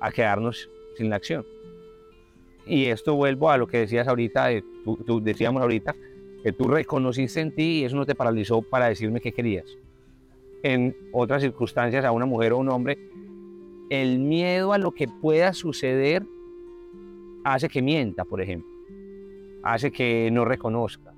a 0.00 0.10
quedarnos 0.10 0.68
sin 0.96 1.10
la 1.10 1.16
acción. 1.16 1.44
Y 2.66 2.86
esto 2.86 3.14
vuelvo 3.14 3.50
a 3.50 3.56
lo 3.56 3.66
que 3.66 3.78
decías 3.78 4.08
ahorita, 4.08 4.48
tú, 4.84 5.20
decíamos 5.22 5.62
ahorita, 5.62 5.94
que 6.42 6.52
tú 6.52 6.68
reconociste 6.68 7.40
en 7.40 7.54
ti 7.54 7.80
y 7.80 7.84
eso 7.84 7.96
no 7.96 8.06
te 8.06 8.14
paralizó 8.14 8.62
para 8.62 8.88
decirme 8.88 9.20
qué 9.20 9.32
querías. 9.32 9.66
En 10.62 10.96
otras 11.12 11.42
circunstancias, 11.42 12.04
a 12.04 12.12
una 12.12 12.26
mujer 12.26 12.52
o 12.52 12.58
un 12.58 12.68
hombre 12.68 12.98
el 13.90 14.18
miedo 14.18 14.72
a 14.72 14.78
lo 14.78 14.92
que 14.92 15.06
pueda 15.08 15.52
suceder 15.52 16.24
hace 17.44 17.68
que 17.68 17.82
mienta, 17.82 18.24
por 18.24 18.40
ejemplo, 18.40 18.68
hace 19.62 19.92
que 19.92 20.28
no 20.32 20.44
reconozca, 20.44 21.14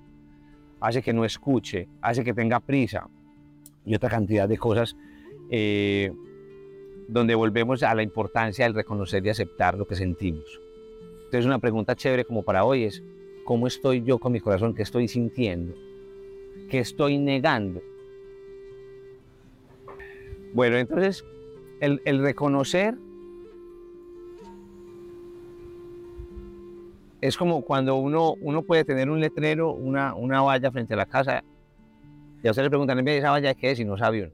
hace 0.81 1.03
que 1.03 1.13
no 1.13 1.25
escuche, 1.25 1.89
hace 2.03 2.25
que 2.25 2.35
tenga 2.35 2.61
prisa 2.61 3.09
y 3.87 3.95
otra 3.95 4.11
cantidad 4.11 4.47
de 4.47 4.59
cosas 4.59 4.97
eh, 5.51 6.13
donde 7.09 7.35
volvemos 7.35 7.83
a 7.83 7.95
la 7.95 8.03
importancia 8.03 8.67
del 8.67 8.75
reconocer 8.75 9.25
y 9.25 9.31
aceptar 9.31 9.79
lo 9.79 9.87
que 9.87 9.97
sentimos. 9.97 10.61
Entonces 11.29 11.45
una 11.45 11.59
pregunta 11.59 11.95
chévere 11.95 12.25
como 12.25 12.43
para 12.43 12.65
hoy 12.65 12.85
es, 12.85 13.03
¿cómo 13.45 13.67
estoy 13.67 14.03
yo 14.03 14.19
con 14.19 14.33
mi 14.33 14.41
corazón? 14.41 14.75
¿Qué 14.75 14.81
estoy 14.81 15.09
sintiendo? 15.09 15.75
¿Qué 16.71 16.79
estoy 16.79 17.19
negando? 17.19 17.83
Bueno, 20.55 20.79
entonces 20.79 21.23
el, 21.81 22.01
reconocer 22.23 22.97
es 27.21 27.37
como 27.37 27.61
cuando 27.61 27.97
uno, 27.97 28.33
uno 28.41 28.63
puede 28.63 28.87
tener 28.87 29.11
un 29.11 29.21
letrero, 29.21 29.73
una, 29.73 30.15
una 30.15 30.41
valla 30.41 30.73
frente 30.73 30.95
a 30.95 30.97
la 30.97 31.05
casa, 31.05 31.45
y 32.43 32.49
a 32.49 32.53
usted 32.53 32.63
le 32.63 32.71
preguntan, 32.71 32.99
en 33.01 33.09
esa 33.09 33.33
valla 33.33 33.53
qué 33.53 33.73
es? 33.73 33.81
Y 33.81 33.85
no 33.85 33.99
sabe 33.99 34.23
uno. 34.23 34.33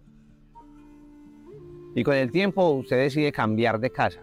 Y 1.96 2.04
con 2.04 2.14
el 2.14 2.30
tiempo 2.30 2.68
usted 2.68 2.98
decide 2.98 3.32
cambiar 3.32 3.80
de 3.80 3.90
casa. 3.90 4.20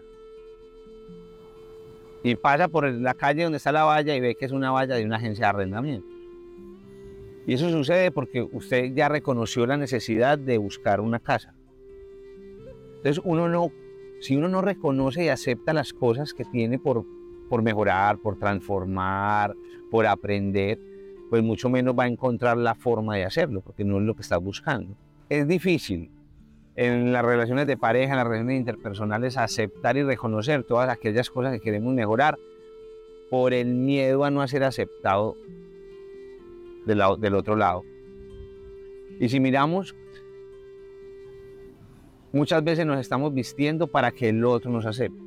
Y 2.22 2.36
pasa 2.36 2.68
por 2.68 2.88
la 2.90 3.14
calle 3.14 3.42
donde 3.42 3.56
está 3.56 3.72
la 3.72 3.84
valla 3.84 4.14
y 4.14 4.20
ve 4.20 4.36
que 4.36 4.44
es 4.44 4.52
una 4.52 4.70
valla 4.70 4.94
de 4.94 5.04
una 5.04 5.16
agencia 5.16 5.46
de 5.46 5.50
arrendamiento. 5.50 6.06
Y 7.46 7.54
eso 7.54 7.68
sucede 7.70 8.12
porque 8.12 8.42
usted 8.42 8.92
ya 8.94 9.08
reconoció 9.08 9.66
la 9.66 9.76
necesidad 9.76 10.38
de 10.38 10.58
buscar 10.58 11.00
una 11.00 11.18
casa. 11.18 11.54
Entonces 12.96 13.20
uno 13.24 13.48
no, 13.48 13.72
si 14.20 14.36
uno 14.36 14.48
no 14.48 14.62
reconoce 14.62 15.24
y 15.24 15.28
acepta 15.28 15.72
las 15.72 15.92
cosas 15.92 16.34
que 16.34 16.44
tiene 16.44 16.78
por, 16.78 17.04
por 17.48 17.62
mejorar, 17.62 18.18
por 18.18 18.38
transformar, 18.38 19.56
por 19.90 20.06
aprender, 20.06 20.78
pues 21.28 21.42
mucho 21.42 21.68
menos 21.68 21.98
va 21.98 22.04
a 22.04 22.08
encontrar 22.08 22.56
la 22.56 22.76
forma 22.76 23.16
de 23.16 23.24
hacerlo, 23.24 23.60
porque 23.62 23.84
no 23.84 23.98
es 23.98 24.04
lo 24.04 24.14
que 24.14 24.22
está 24.22 24.36
buscando. 24.36 24.94
Es 25.28 25.48
difícil 25.48 26.10
en 26.76 27.12
las 27.12 27.24
relaciones 27.24 27.66
de 27.66 27.76
pareja, 27.76 28.12
en 28.12 28.18
las 28.18 28.26
relaciones 28.26 28.58
interpersonales, 28.58 29.36
aceptar 29.36 29.96
y 29.96 30.02
reconocer 30.02 30.64
todas 30.64 30.88
aquellas 30.88 31.30
cosas 31.30 31.52
que 31.52 31.60
queremos 31.60 31.92
mejorar 31.92 32.38
por 33.30 33.52
el 33.52 33.74
miedo 33.74 34.24
a 34.24 34.30
no 34.30 34.46
ser 34.46 34.64
aceptado 34.64 35.36
del, 36.86 36.98
lado, 36.98 37.16
del 37.16 37.34
otro 37.34 37.56
lado. 37.56 37.84
Y 39.20 39.28
si 39.28 39.40
miramos, 39.40 39.94
muchas 42.32 42.64
veces 42.64 42.86
nos 42.86 42.98
estamos 42.98 43.32
vistiendo 43.32 43.86
para 43.86 44.10
que 44.10 44.30
el 44.30 44.44
otro 44.44 44.70
nos 44.70 44.86
acepte. 44.86 45.22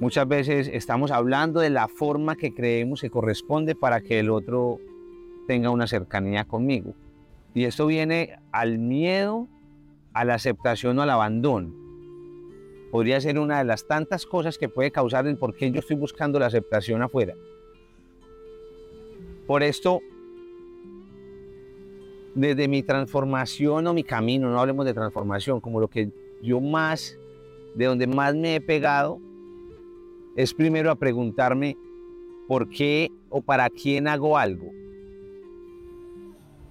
Muchas 0.00 0.28
veces 0.28 0.70
estamos 0.72 1.10
hablando 1.10 1.58
de 1.58 1.70
la 1.70 1.88
forma 1.88 2.36
que 2.36 2.54
creemos 2.54 3.00
que 3.00 3.10
corresponde 3.10 3.74
para 3.74 4.00
que 4.00 4.20
el 4.20 4.30
otro 4.30 4.78
tenga 5.48 5.70
una 5.70 5.88
cercanía 5.88 6.44
conmigo. 6.44 6.94
Y 7.52 7.64
esto 7.64 7.86
viene 7.86 8.38
al 8.52 8.78
miedo, 8.78 9.48
a 10.18 10.24
la 10.24 10.34
aceptación 10.34 10.98
o 10.98 11.02
al 11.02 11.10
abandono. 11.10 11.72
Podría 12.90 13.20
ser 13.20 13.38
una 13.38 13.58
de 13.58 13.64
las 13.64 13.86
tantas 13.86 14.26
cosas 14.26 14.58
que 14.58 14.68
puede 14.68 14.90
causar 14.90 15.28
el 15.28 15.36
por 15.36 15.54
qué 15.54 15.70
yo 15.70 15.78
estoy 15.78 15.94
buscando 15.94 16.40
la 16.40 16.46
aceptación 16.46 17.02
afuera. 17.02 17.36
Por 19.46 19.62
esto, 19.62 20.00
desde 22.34 22.66
mi 22.66 22.82
transformación 22.82 23.86
o 23.86 23.94
mi 23.94 24.02
camino, 24.02 24.50
no 24.50 24.58
hablemos 24.58 24.84
de 24.86 24.92
transformación, 24.92 25.60
como 25.60 25.78
lo 25.78 25.86
que 25.86 26.10
yo 26.42 26.60
más, 26.60 27.16
de 27.76 27.84
donde 27.84 28.08
más 28.08 28.34
me 28.34 28.56
he 28.56 28.60
pegado, 28.60 29.20
es 30.34 30.52
primero 30.52 30.90
a 30.90 30.96
preguntarme 30.96 31.76
por 32.48 32.68
qué 32.68 33.12
o 33.28 33.40
para 33.40 33.70
quién 33.70 34.08
hago 34.08 34.36
algo. 34.36 34.72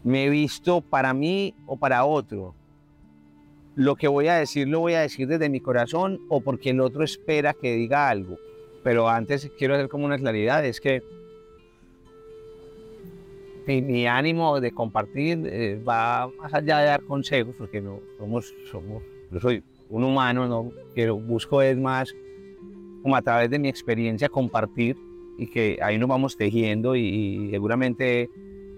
¿Me 0.03 0.25
he 0.25 0.29
visto 0.29 0.81
para 0.81 1.13
mí 1.13 1.55
o 1.65 1.77
para 1.77 2.03
otro? 2.03 2.56
Lo 3.77 3.95
que 3.95 4.07
voy 4.07 4.27
a 4.27 4.33
decir 4.33 4.67
lo 4.67 4.79
voy 4.79 4.95
a 4.95 5.01
decir 5.01 5.27
desde 5.27 5.49
mi 5.49 5.59
corazón 5.59 6.19
o 6.29 6.41
porque 6.41 6.71
el 6.71 6.81
otro 6.81 7.03
espera 7.03 7.53
que 7.53 7.75
diga 7.75 8.09
algo. 8.09 8.39
Pero 8.83 9.07
antes 9.07 9.51
quiero 9.55 9.75
hacer 9.75 9.87
como 9.87 10.05
una 10.05 10.17
claridad, 10.17 10.65
es 10.65 10.81
que 10.81 11.03
mi, 13.67 14.07
ánimo 14.07 14.59
de 14.59 14.71
compartir 14.71 15.43
eh, 15.45 15.79
va 15.87 16.27
más 16.39 16.53
allá 16.55 16.79
de 16.79 16.85
dar 16.87 17.03
consejos, 17.03 17.53
porque 17.55 17.79
no 17.79 17.99
somos, 18.17 18.51
somos, 18.71 19.03
yo 19.31 19.39
soy 19.39 19.63
un 19.89 20.03
humano, 20.03 20.47
no 20.47 20.71
quiero, 20.95 21.17
busco 21.17 21.61
es 21.61 21.77
más 21.77 22.15
como 23.03 23.15
a 23.15 23.21
través 23.21 23.51
de 23.51 23.59
mi 23.59 23.69
experiencia 23.69 24.27
compartir 24.27 24.97
y 25.37 25.45
que 25.45 25.77
ahí 25.83 25.99
nos 25.99 26.09
vamos 26.09 26.35
tejiendo 26.35 26.95
y, 26.95 27.49
seguramente 27.51 28.27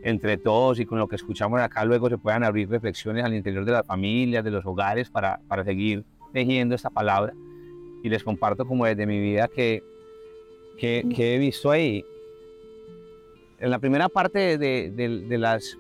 entre 0.04 0.38
todos 0.38 0.80
y 0.80 0.86
con 0.86 1.00
lo 1.00 1.08
que 1.08 1.16
escuchamos 1.16 1.60
acá 1.60 1.84
luego 1.86 2.10
se 2.10 2.18
puedan 2.18 2.44
abrir 2.44 2.70
reflexiones 2.70 3.24
al 3.24 3.34
interior 3.34 3.66
de 3.66 3.72
las 3.74 3.86
familias, 3.86 4.44
de 4.44 4.52
los 4.52 4.66
hogares 4.66 5.10
para, 5.10 5.40
para 5.48 5.64
seguir 5.64 6.04
tejiendo 6.32 6.76
esta 6.76 6.90
palabra 6.90 7.34
y 8.04 8.10
les 8.10 8.24
comparto 8.24 8.66
como 8.66 8.86
desde 8.86 9.06
mi 9.06 9.20
vida 9.20 9.48
que, 9.48 9.84
que, 10.78 11.06
que 11.14 11.36
he 11.36 11.38
visto 11.38 11.72
ahí. 11.72 12.06
En 13.60 13.72
la 13.72 13.80
primera 13.80 14.08
parte 14.08 14.58
de, 14.58 14.90
de, 14.92 15.20
de, 15.28 15.38
las, 15.38 15.78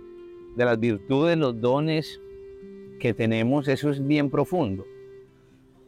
de 0.55 0.65
las 0.65 0.79
virtudes, 0.79 1.37
los 1.37 1.59
dones 1.61 2.19
que 2.99 3.13
tenemos, 3.13 3.67
eso 3.69 3.89
es 3.89 4.05
bien 4.05 4.29
profundo. 4.29 4.85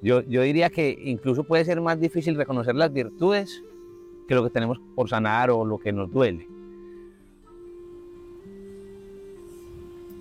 Yo, 0.02 0.22
yo 0.22 0.42
diría 0.42 0.70
que 0.70 0.98
incluso 1.04 1.44
puede 1.44 1.66
ser 1.66 1.82
más 1.82 2.00
difícil 2.00 2.36
reconocer 2.36 2.76
las 2.76 2.92
virtudes 2.94 3.62
que 4.28 4.36
lo 4.36 4.44
que 4.44 4.50
tenemos 4.50 4.80
por 4.96 5.10
sanar 5.10 5.52
o 5.52 5.66
lo 5.66 5.78
que 5.78 5.92
nos 5.92 6.10
duele. 6.10 6.48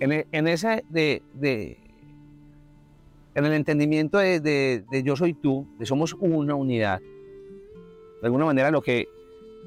En, 0.01 0.11
e, 0.11 0.25
en 0.31 0.45
de, 0.45 1.21
de, 1.35 1.77
en 3.35 3.45
el 3.45 3.53
entendimiento 3.53 4.17
de, 4.17 4.39
de, 4.39 4.83
de, 4.89 5.03
yo 5.03 5.15
soy 5.15 5.35
tú, 5.35 5.67
de 5.77 5.85
somos 5.85 6.15
una 6.19 6.55
unidad, 6.55 6.99
de 6.99 8.25
alguna 8.25 8.45
manera 8.45 8.71
lo 8.71 8.81
que 8.81 9.07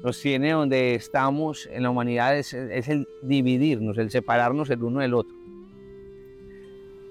nos 0.03 0.19
tiene 0.19 0.51
donde 0.51 0.95
estamos 0.95 1.69
en 1.71 1.83
la 1.83 1.89
humanidad 1.89 2.37
es, 2.37 2.53
es 2.53 2.89
el 2.89 3.07
dividirnos, 3.23 3.97
el 3.97 4.11
separarnos 4.11 4.69
el 4.69 4.83
uno 4.83 4.99
del 4.99 5.13
otro. 5.13 5.33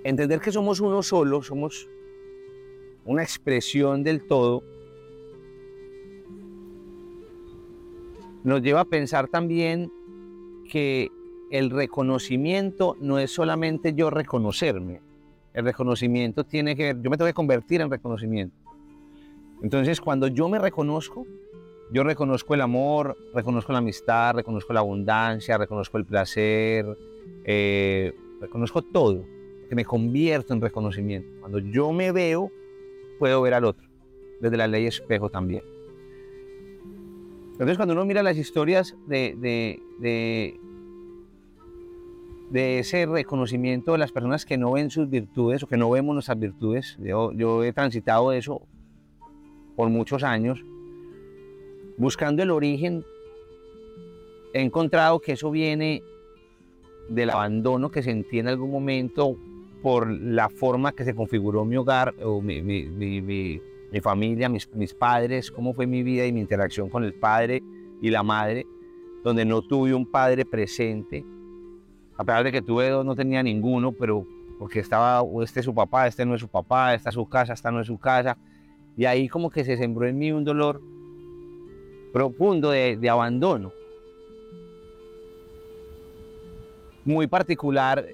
Entender 0.04 0.38
que 0.40 0.52
somos 0.52 0.80
uno 0.80 1.02
solo, 1.02 1.42
somos 1.42 1.88
una 3.06 3.22
expresión 3.22 4.02
del 4.04 4.26
todo, 4.26 4.62
nos 8.42 8.60
lleva 8.60 8.80
a 8.80 8.84
pensar 8.84 9.28
también 9.28 9.90
que 10.70 11.10
el 11.54 11.70
reconocimiento 11.70 12.96
no 13.00 13.20
es 13.20 13.30
solamente 13.30 13.94
yo 13.94 14.10
reconocerme, 14.10 15.00
el 15.52 15.64
reconocimiento 15.64 16.42
tiene 16.42 16.74
que 16.74 16.82
ver, 16.82 17.00
yo 17.00 17.10
me 17.10 17.16
tengo 17.16 17.28
que 17.28 17.34
convertir 17.34 17.80
en 17.80 17.88
reconocimiento. 17.88 18.56
Entonces, 19.62 20.00
cuando 20.00 20.26
yo 20.26 20.48
me 20.48 20.58
reconozco, 20.58 21.24
yo 21.92 22.02
reconozco 22.02 22.54
el 22.54 22.60
amor, 22.60 23.16
reconozco 23.32 23.70
la 23.72 23.78
amistad, 23.78 24.34
reconozco 24.34 24.72
la 24.72 24.80
abundancia, 24.80 25.56
reconozco 25.56 25.96
el 25.96 26.04
placer, 26.04 26.98
eh, 27.44 28.12
reconozco 28.40 28.82
todo, 28.82 29.24
que 29.68 29.76
me 29.76 29.84
convierto 29.84 30.54
en 30.54 30.60
reconocimiento. 30.60 31.28
Cuando 31.38 31.60
yo 31.60 31.92
me 31.92 32.10
veo, 32.10 32.50
puedo 33.20 33.40
ver 33.42 33.54
al 33.54 33.64
otro, 33.64 33.86
desde 34.40 34.56
la 34.56 34.66
ley 34.66 34.86
espejo 34.86 35.30
también. 35.30 35.62
Entonces 37.52 37.76
cuando 37.76 37.94
uno 37.94 38.04
mira 38.04 38.24
las 38.24 38.36
historias 38.36 38.96
de, 39.06 40.58
de, 42.54 42.78
ese 42.78 43.04
reconocimiento 43.06 43.92
de 43.92 43.98
las 43.98 44.12
personas 44.12 44.44
que 44.44 44.56
no 44.56 44.72
ven 44.72 44.88
sus 44.88 45.10
virtudes 45.10 45.64
o 45.64 45.66
que 45.66 45.76
no 45.76 45.90
vemos 45.90 46.14
nuestras 46.14 46.38
virtudes, 46.38 46.96
yo, 47.00 47.64
he 47.64 47.72
transitado 47.72 48.30
eso 48.30 48.62
por 49.74 49.90
muchos 49.90 50.22
años, 50.22 50.64
buscando 51.98 52.44
el 52.44 52.52
origen, 52.52 53.04
he 54.52 54.62
encontrado 54.62 55.18
que 55.18 55.32
eso 55.32 55.50
viene 55.50 56.02
del 57.08 57.30
abandono 57.30 57.90
que 57.90 58.04
sentí 58.04 58.38
en 58.38 58.46
algún 58.46 58.70
momento 58.70 59.36
por 59.82 60.08
la 60.08 60.48
forma 60.48 60.92
que 60.92 61.04
se 61.04 61.14
configuró 61.14 61.64
mi 61.64 61.76
hogar 61.76 62.14
o 62.22 62.40
mi, 62.40 62.62
mi, 62.62 62.84
mi, 62.84 63.20
mi 63.20 64.00
familia, 64.00 64.48
mis, 64.48 64.72
mis, 64.72 64.94
padres, 64.94 65.50
cómo 65.50 65.74
fue 65.74 65.88
mi 65.88 66.04
vida 66.04 66.24
y 66.24 66.32
mi 66.32 66.40
interacción 66.40 66.88
con 66.88 67.02
el 67.02 67.14
padre 67.14 67.62
y 68.00 68.10
la 68.10 68.22
madre, 68.22 68.64
donde 69.24 69.44
no 69.44 69.60
tuve 69.60 69.92
un 69.92 70.08
padre 70.08 70.44
presente. 70.44 71.24
A 72.16 72.24
pesar 72.24 72.44
de 72.44 72.52
que 72.52 72.62
tuve 72.62 72.88
dos, 72.88 73.04
no 73.04 73.16
tenía 73.16 73.42
ninguno, 73.42 73.92
pero 73.92 74.26
porque 74.58 74.80
estaba, 74.80 75.22
este 75.42 75.60
es 75.60 75.66
su 75.66 75.74
papá, 75.74 76.06
este 76.06 76.24
no 76.24 76.34
es 76.34 76.40
su 76.40 76.48
papá, 76.48 76.94
esta 76.94 77.08
es 77.08 77.14
su 77.14 77.28
casa, 77.28 77.52
esta 77.52 77.70
no 77.70 77.80
es 77.80 77.86
su 77.86 77.98
casa. 77.98 78.36
Y 78.96 79.04
ahí 79.04 79.28
como 79.28 79.50
que 79.50 79.64
se 79.64 79.76
sembró 79.76 80.06
en 80.06 80.18
mí 80.18 80.30
un 80.30 80.44
dolor 80.44 80.80
profundo 82.12 82.70
de, 82.70 82.96
de 82.96 83.10
abandono. 83.10 83.72
Muy 87.04 87.26
particular 87.26 88.06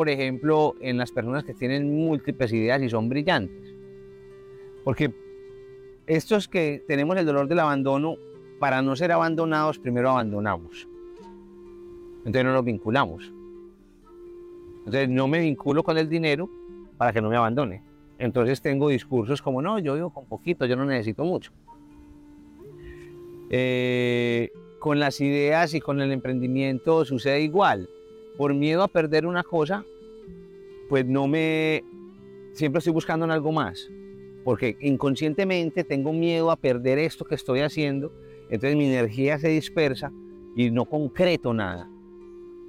por 0.00 0.08
ejemplo, 0.08 0.76
en 0.80 0.96
las 0.96 1.12
personas 1.12 1.44
que 1.44 1.52
tienen 1.52 1.94
múltiples 1.94 2.50
ideas 2.54 2.80
y 2.80 2.88
son 2.88 3.10
brillantes. 3.10 3.74
Porque 4.82 5.12
estos 6.06 6.48
que 6.48 6.82
tenemos 6.88 7.18
el 7.18 7.26
dolor 7.26 7.48
del 7.48 7.58
abandono, 7.58 8.16
para 8.58 8.80
no 8.80 8.96
ser 8.96 9.12
abandonados, 9.12 9.78
primero 9.78 10.08
abandonamos. 10.08 10.88
Entonces 12.20 12.44
no 12.46 12.54
nos 12.54 12.64
vinculamos. 12.64 13.30
Entonces 14.90 15.08
no 15.08 15.28
me 15.28 15.38
vinculo 15.38 15.84
con 15.84 15.98
el 15.98 16.08
dinero 16.08 16.50
para 16.98 17.12
que 17.12 17.22
no 17.22 17.30
me 17.30 17.36
abandone. 17.36 17.80
Entonces 18.18 18.60
tengo 18.60 18.88
discursos 18.88 19.40
como, 19.40 19.62
no, 19.62 19.78
yo 19.78 19.94
vivo 19.94 20.10
con 20.10 20.26
poquito, 20.26 20.66
yo 20.66 20.74
no 20.74 20.84
necesito 20.84 21.22
mucho. 21.22 21.52
Eh, 23.50 24.50
con 24.80 24.98
las 24.98 25.20
ideas 25.20 25.74
y 25.74 25.80
con 25.80 26.00
el 26.00 26.10
emprendimiento 26.10 27.04
sucede 27.04 27.40
igual. 27.40 27.88
Por 28.36 28.52
miedo 28.52 28.82
a 28.82 28.88
perder 28.88 29.26
una 29.26 29.44
cosa, 29.44 29.84
pues 30.88 31.06
no 31.06 31.28
me... 31.28 31.84
Siempre 32.52 32.78
estoy 32.78 32.92
buscando 32.92 33.24
en 33.26 33.30
algo 33.30 33.52
más. 33.52 33.88
Porque 34.42 34.76
inconscientemente 34.80 35.84
tengo 35.84 36.12
miedo 36.12 36.50
a 36.50 36.56
perder 36.56 36.98
esto 36.98 37.24
que 37.24 37.36
estoy 37.36 37.60
haciendo. 37.60 38.10
Entonces 38.50 38.76
mi 38.76 38.86
energía 38.86 39.38
se 39.38 39.50
dispersa 39.50 40.10
y 40.56 40.72
no 40.72 40.84
concreto 40.84 41.54
nada. 41.54 41.88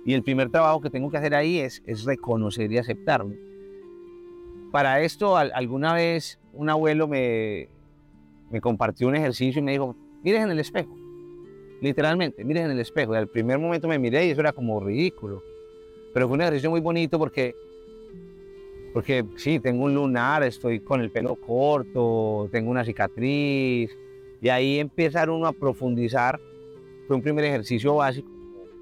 Y 0.05 0.13
el 0.13 0.23
primer 0.23 0.49
trabajo 0.49 0.81
que 0.81 0.89
tengo 0.89 1.09
que 1.09 1.17
hacer 1.17 1.35
ahí 1.35 1.59
es, 1.59 1.81
reconocer 2.05 2.71
y 2.71 2.77
aceptarme. 2.77 3.37
Para 4.71 5.01
esto, 5.01 5.37
alguna 5.37 5.93
vez 5.93 6.39
un 6.53 6.69
abuelo 6.69 7.07
me, 7.07 7.69
me 8.49 8.61
compartió 8.61 9.07
un 9.07 9.15
ejercicio 9.15 9.59
y 9.59 9.63
me 9.63 9.71
dijo, 9.73 9.95
mires 10.23 10.43
en 10.43 10.51
el 10.51 10.59
espejo. 10.59 10.95
Literalmente, 11.81 12.43
mires 12.43 12.65
en 12.65 12.71
el 12.71 12.79
espejo. 12.79 13.13
Y 13.13 13.17
al 13.17 13.27
primer 13.27 13.59
momento 13.59 13.87
me 13.87 13.99
miré 13.99 14.27
y 14.27 14.31
eso 14.31 14.41
era 14.41 14.53
como 14.53 14.79
ridículo. 14.79 15.43
Pero 16.13 16.27
fue 16.27 16.35
un 16.35 16.41
ejercicio 16.41 16.69
muy 16.69 16.81
bonito 16.81 17.19
porque, 17.19 17.55
porque 18.93 19.25
sí, 19.35 19.59
tengo 19.59 19.85
un 19.85 19.93
lunar, 19.93 20.43
estoy 20.43 20.79
con 20.79 21.01
el 21.01 21.11
pelo 21.11 21.35
corto, 21.35 22.49
tengo 22.51 22.71
una 22.71 22.85
cicatriz. 22.85 23.95
Y 24.41 24.49
ahí 24.49 24.79
empezar 24.79 25.29
uno 25.29 25.47
a 25.47 25.53
profundizar. 25.53 26.39
Fue 27.07 27.15
un 27.15 27.21
primer 27.21 27.45
ejercicio 27.45 27.95
básico. 27.95 28.40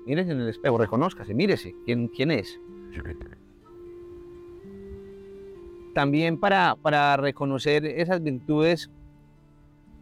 Mírese 0.09 0.31
en 0.31 0.41
el 0.41 0.49
espejo, 0.49 0.79
reconózcase, 0.79 1.35
mírese 1.35 1.75
quién, 1.85 2.07
quién 2.07 2.31
es. 2.31 2.59
También 5.93 6.39
para, 6.39 6.75
para 6.81 7.15
reconocer 7.15 7.85
esas 7.85 8.23
virtudes, 8.23 8.89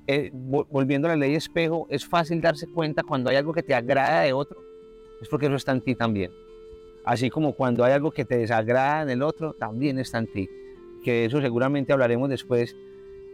eh, 0.08 0.32
volviendo 0.32 1.10
a 1.10 1.12
la 1.12 1.18
ley 1.18 1.36
espejo, 1.36 1.88
es 1.90 2.06
fácil 2.06 2.40
darse 2.40 2.68
cuenta 2.68 3.04
cuando 3.04 3.30
hay 3.30 3.36
algo 3.36 3.52
que 3.52 3.64
te 3.64 3.76
agrada 3.76 4.22
de 4.22 4.32
otro, 4.32 4.58
es 5.22 5.28
porque 5.28 5.48
eso 5.48 5.56
está 5.56 5.74
en 5.74 5.82
ti 5.82 5.94
también. 5.94 6.32
Así 7.04 7.30
como 7.30 7.52
cuando 7.52 7.84
hay 7.84 7.92
algo 7.92 8.12
que 8.12 8.24
te 8.24 8.38
desagrada 8.38 9.02
en 9.02 9.10
el 9.10 9.22
otro, 9.22 9.56
también 9.60 10.00
está 10.00 10.20
en 10.20 10.28
ti. 10.28 10.50
Que 11.04 11.26
eso 11.26 11.42
seguramente 11.42 11.92
hablaremos 11.92 12.30
después, 12.30 12.78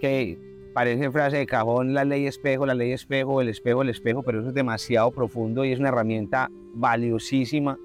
que 0.02 0.40
parece 0.74 1.12
frase 1.12 1.38
de 1.38 1.46
cajón 1.46 1.94
la 1.94 2.04
ley 2.04 2.26
espejo, 2.26 2.66
la 2.66 2.74
ley 2.74 2.92
espejo, 2.92 3.42
el 3.42 3.50
espejo, 3.50 3.82
el 3.82 3.90
espejo, 3.90 4.24
pero 4.24 4.40
eso 4.40 4.50
es 4.50 4.54
demasiado 4.54 5.12
profundo 5.12 5.64
y 5.64 5.72
es 5.72 5.80
una 5.80 5.90
herramienta 5.90 6.50
valiosísima 6.74 7.78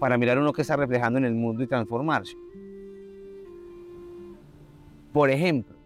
para 0.00 0.18
mirar 0.18 0.38
uno 0.38 0.52
que 0.52 0.62
está 0.62 0.76
reflejando 0.76 1.18
en 1.18 1.24
el 1.24 1.34
mundo 1.34 1.62
y 1.62 1.66
transformarse. 1.66 2.36
Por 5.12 5.30
ejemplo, 5.30 5.76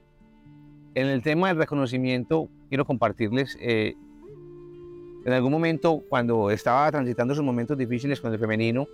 en 0.95 1.07
el 1.07 1.23
tema 1.23 1.49
del 1.49 1.59
reconocimiento, 1.59 2.49
quiero 2.69 2.85
compartirles 2.85 3.59
eh, 3.61 3.95
en 5.25 5.33
algún 5.35 5.53
momento, 5.53 6.03
cuando 6.09 6.51
estaba 6.51 6.91
transitando 6.91 7.35
esos 7.35 7.45
momentos 7.45 7.77
difíciles 7.77 8.19
con 8.19 8.33
el 8.33 8.39
femenino, 8.39 8.89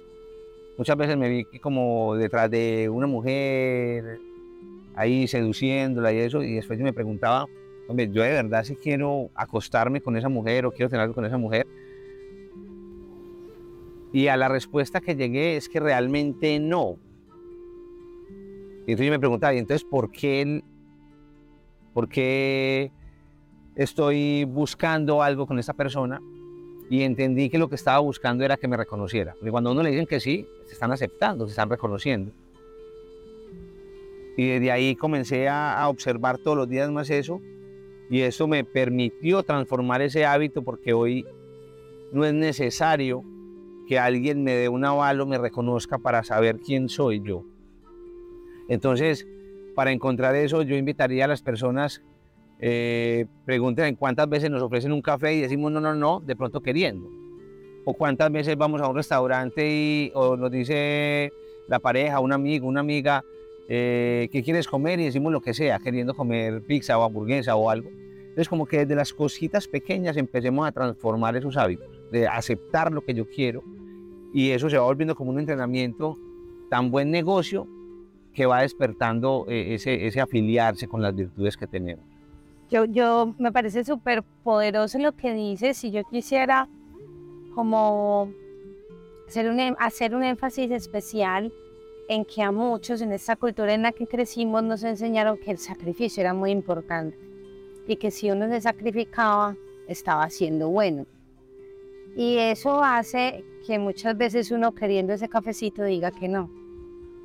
muchas 0.77 0.97
veces 0.97 1.17
me 1.17 1.29
vi 1.29 1.45
como 1.61 2.17
detrás 2.17 2.51
de 2.51 2.89
una 2.89 3.07
mujer, 3.07 4.19
ahí 4.95 5.27
seduciéndola 5.27 6.13
y 6.13 6.19
eso, 6.19 6.43
y 6.43 6.55
después 6.55 6.79
yo 6.79 6.85
me 6.85 6.93
preguntaba, 6.93 7.47
hombre, 7.89 8.09
yo 8.11 8.23
de 8.23 8.31
verdad 8.31 8.65
si 8.65 8.77
quiero 8.77 9.31
acostarme 9.35 10.01
con 10.01 10.17
esa 10.17 10.29
mujer 10.29 10.67
o 10.67 10.73
quiero 10.73 10.89
tener 10.89 11.03
algo 11.03 11.15
con 11.15 11.25
esa 11.25 11.39
mujer. 11.39 11.67
Y 14.13 14.29
a 14.29 14.37
la 14.37 14.49
respuesta 14.49 15.01
que 15.01 15.17
llegué 15.17 15.57
es 15.57 15.69
que 15.69 15.81
realmente 15.81 16.61
no. 16.61 16.97
Y 18.87 18.93
entonces 18.93 19.07
yo 19.07 19.13
me 19.13 19.19
preguntaba, 19.19 19.55
¿y 19.55 19.59
entonces 19.59 19.85
por 19.85 20.13
qué, 20.13 20.63
por 21.93 22.09
qué 22.09 22.93
estoy 23.75 24.45
buscando 24.45 25.23
algo 25.23 25.47
con 25.47 25.59
esta 25.59 25.73
persona 25.73 26.21
y 26.91 27.03
entendí 27.03 27.49
que 27.49 27.59
lo 27.59 27.69
que 27.69 27.75
estaba 27.75 27.99
buscando 27.99 28.45
era 28.45 28.57
que 28.57 28.69
me 28.69 28.77
reconociera. 28.77 29.33
Porque 29.33 29.51
cuando 29.51 29.71
a 29.71 29.73
uno 29.73 29.83
le 29.83 29.91
dicen 29.91 30.07
que 30.07 30.21
sí, 30.21 30.47
se 30.67 30.75
están 30.75 30.93
aceptando, 30.93 31.47
se 31.47 31.51
están 31.51 31.71
reconociendo. 31.71 32.33
Y 34.37 34.49
desde 34.49 34.73
ahí 34.73 34.97
comencé 34.97 35.49
a, 35.49 35.89
observar 35.89 36.39
todos 36.39 36.57
los 36.57 36.69
días 36.69 36.91
más 36.91 37.11
eso 37.11 37.41
y 38.11 38.21
eso 38.21 38.47
me 38.47 38.65
permitió 38.65 39.43
transformar 39.43 40.03
ese 40.03 40.25
hábito 40.27 40.63
porque 40.63 40.93
hoy 40.93 41.25
no 42.13 42.25
es 42.25 42.35
necesario 42.35 43.23
que 43.89 43.99
alguien 43.99 44.43
me 44.43 44.55
dé 44.55 44.69
un 44.69 44.85
avalo, 44.85 45.27
me 45.27 45.39
reconozca 45.39 45.99
para 45.99 46.23
saber 46.25 46.59
quién 46.59 46.89
soy 46.89 47.21
yo. 47.23 47.45
Entonces, 48.69 49.27
para 49.75 49.93
encontrar 49.93 50.35
eso, 50.37 50.63
yo 50.63 50.77
invitaría 50.77 51.27
a 51.27 51.29
las 51.29 51.43
personas 51.43 52.03
eh, 52.61 53.27
pregunten 53.45 53.97
cuántas 53.97 54.29
veces 54.29 54.51
nos 54.51 54.63
ofrecen 54.63 54.93
un 54.93 55.03
café 55.03 55.35
y 55.35 55.41
decimos 55.41 55.73
no, 55.73 55.81
no, 55.81 55.95
no, 55.95 56.21
de 56.21 56.37
pronto 56.37 56.61
queriendo. 56.61 57.09
O 57.85 57.95
cuántas 57.95 58.31
veces 58.33 58.57
vamos 58.57 58.81
a 58.81 58.89
un 58.89 58.97
restaurante 58.97 59.69
y 59.69 60.13
o 60.15 60.37
nos 60.37 60.51
dice 60.51 61.31
la 61.69 61.79
pareja, 61.79 62.21
un 62.21 62.33
amigo, 62.33 62.67
una 62.67 62.81
amiga, 62.81 63.23
eh, 63.69 64.29
¿qué 64.31 64.43
quieres 64.43 64.69
comer? 64.69 65.01
Y 65.01 65.05
decimos 65.05 65.33
lo 65.33 65.41
que 65.41 65.55
sea, 65.55 65.79
queriendo 65.79 66.15
comer 66.15 66.63
pizza 66.63 66.99
o 66.99 67.03
hamburguesa 67.03 67.57
o 67.57 67.71
algo. 67.71 67.91
Entonces 67.91 68.49
como 68.49 68.67
que 68.67 68.79
desde 68.79 68.95
las 68.95 69.13
cositas 69.13 69.69
pequeñas 69.69 70.17
empecemos 70.17 70.67
a 70.67 70.73
transformar 70.73 71.37
esos 71.37 71.57
hábitos, 71.57 71.89
de 72.11 72.27
aceptar 72.27 72.91
lo 72.93 73.05
que 73.05 73.15
yo 73.15 73.29
quiero 73.29 73.63
y 74.33 74.51
eso 74.51 74.69
se 74.69 74.77
va 74.77 74.85
volviendo 74.85 75.15
como 75.15 75.31
un 75.31 75.39
entrenamiento 75.39 76.19
tan 76.69 76.91
buen 76.91 77.13
negocio 77.13 77.69
que 78.35 78.47
va 78.47 78.63
despertando 78.63 79.47
eh, 79.49 79.75
ese, 79.75 80.09
ese 80.09 80.21
afiliarse 80.21 80.89
con 80.89 81.01
las 81.01 81.15
virtudes 81.15 81.57
que 81.57 81.69
tenemos. 81.69 82.05
Yo, 82.69 82.85
yo 82.87 83.33
me 83.39 83.53
parece 83.53 83.85
súper 83.85 84.25
poderoso 84.43 84.99
lo 84.99 85.13
que 85.13 85.33
dices. 85.33 85.77
Si 85.77 85.93
yo 85.93 86.03
quisiera 86.03 86.69
como 87.55 88.33
hacer 89.29 89.49
un, 89.49 89.61
em, 89.61 89.77
hacer 89.79 90.17
un 90.17 90.25
énfasis 90.25 90.73
especial 90.73 91.53
en 92.09 92.25
que 92.25 92.43
a 92.43 92.53
muchos 92.53 93.01
en 93.01 93.13
esta 93.13 93.37
cultura 93.37 93.75
en 93.75 93.83
la 93.83 93.93
que 93.93 94.07
crecimos 94.07 94.63
nos 94.63 94.83
enseñaron 94.83 95.39
que 95.39 95.51
el 95.51 95.59
sacrificio 95.59 96.21
era 96.21 96.35
muy 96.35 96.51
importante 96.51 97.19
y 97.87 97.97
que 97.97 98.11
si 98.11 98.31
uno 98.31 98.49
se 98.49 98.61
sacrificaba 98.61 99.57
estaba 99.89 100.29
siendo 100.31 100.69
bueno. 100.69 101.07
Y 102.17 102.39
eso 102.39 102.83
hace 102.83 103.45
que 103.67 103.79
muchas 103.79 104.17
veces 104.17 104.51
uno 104.51 104.75
queriendo 104.75 105.13
ese 105.13 105.29
cafecito 105.29 105.83
diga 105.83 106.11
que 106.11 106.29
no. 106.29 106.51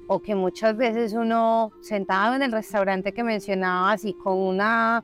O 0.08 0.20
que 0.20 0.34
muchas 0.34 0.76
veces 0.76 1.13
uno 1.13 1.72
sentado 1.82 2.36
en 2.36 2.42
el 2.42 2.52
restaurante 2.52 3.13
que 3.13 3.24
mencionabas 3.24 4.04
y 4.06 4.13
con 4.13 4.38
una 4.38 5.04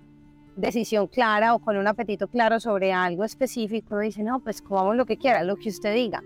decisión 0.55 1.07
clara 1.07 1.53
o 1.53 1.59
con 1.59 1.77
un 1.77 1.87
apetito 1.87 2.27
claro 2.27 2.59
sobre 2.59 2.91
algo 2.91 3.23
específico, 3.23 3.99
dice, 3.99 4.23
no, 4.23 4.39
pues 4.39 4.61
comamos 4.61 4.95
lo 4.95 5.05
que 5.05 5.17
quiera, 5.17 5.43
lo 5.43 5.57
que 5.57 5.69
usted 5.69 5.93
diga. 5.93 6.23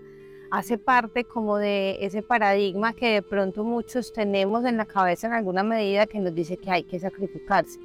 Hace 0.50 0.78
parte 0.78 1.24
como 1.24 1.58
de 1.58 2.04
ese 2.04 2.22
paradigma 2.22 2.92
que 2.92 3.12
de 3.12 3.22
pronto 3.22 3.62
muchos 3.62 4.12
tenemos 4.12 4.64
en 4.64 4.78
la 4.78 4.84
cabeza 4.84 5.28
en 5.28 5.34
alguna 5.34 5.62
medida 5.62 6.06
que 6.06 6.18
nos 6.18 6.34
dice 6.34 6.56
que 6.56 6.72
hay 6.72 6.82
que 6.82 6.98
sacrificarse, 6.98 7.78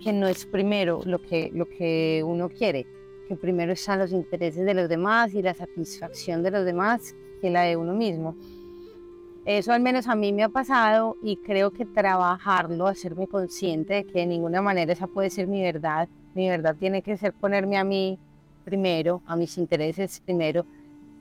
que 0.00 0.12
no 0.12 0.28
es 0.28 0.46
primero 0.46 1.00
lo 1.04 1.20
que, 1.20 1.50
lo 1.52 1.66
que 1.68 2.22
uno 2.24 2.48
quiere, 2.48 2.86
que 3.26 3.34
primero 3.34 3.72
están 3.72 3.98
los 3.98 4.12
intereses 4.12 4.64
de 4.64 4.72
los 4.72 4.88
demás 4.88 5.34
y 5.34 5.42
la 5.42 5.52
satisfacción 5.52 6.44
de 6.44 6.52
los 6.52 6.64
demás 6.64 7.16
que 7.40 7.50
la 7.50 7.62
de 7.62 7.76
uno 7.76 7.92
mismo. 7.92 8.36
Eso 9.44 9.72
al 9.72 9.80
menos 9.80 10.06
a 10.06 10.14
mí 10.14 10.32
me 10.32 10.44
ha 10.44 10.48
pasado 10.48 11.16
y 11.24 11.38
creo 11.38 11.72
que 11.72 11.84
trabajarlo, 11.84 12.86
hacerme 12.86 13.26
consciente 13.26 13.94
de 13.94 14.04
que 14.04 14.20
de 14.20 14.26
ninguna 14.26 14.62
manera 14.62 14.92
esa 14.92 15.08
puede 15.08 15.28
ser 15.30 15.48
mi 15.48 15.60
verdad. 15.60 16.08
Mi 16.34 16.48
verdad 16.48 16.76
tiene 16.78 17.02
que 17.02 17.16
ser 17.16 17.32
ponerme 17.32 17.76
a 17.78 17.82
mí 17.82 18.16
primero, 18.64 19.22
a 19.26 19.34
mis 19.34 19.58
intereses 19.58 20.20
primero. 20.20 20.64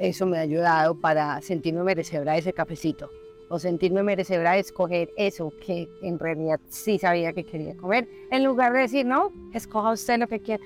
Eso 0.02 0.26
me 0.26 0.40
ha 0.40 0.42
ayudado 0.42 0.96
para 0.96 1.40
sentirme 1.42 1.84
merecedora 1.84 2.34
de 2.34 2.40
ese 2.40 2.54
cafecito 2.54 3.12
o 3.50 3.60
sentirme 3.60 4.02
merecedora 4.02 4.54
de 4.54 4.62
escoger 4.62 5.12
eso 5.16 5.54
que 5.64 5.88
en 6.02 6.18
realidad 6.18 6.60
sí 6.70 6.98
sabía 6.98 7.34
que 7.34 7.44
quería 7.44 7.78
comer, 7.78 8.08
en 8.32 8.44
lugar 8.44 8.74
de 8.74 8.80
decir, 8.80 9.06
no, 9.06 9.32
escoja 9.54 9.92
usted 9.92 10.18
lo 10.18 10.28
que 10.28 10.40
quiera. 10.40 10.64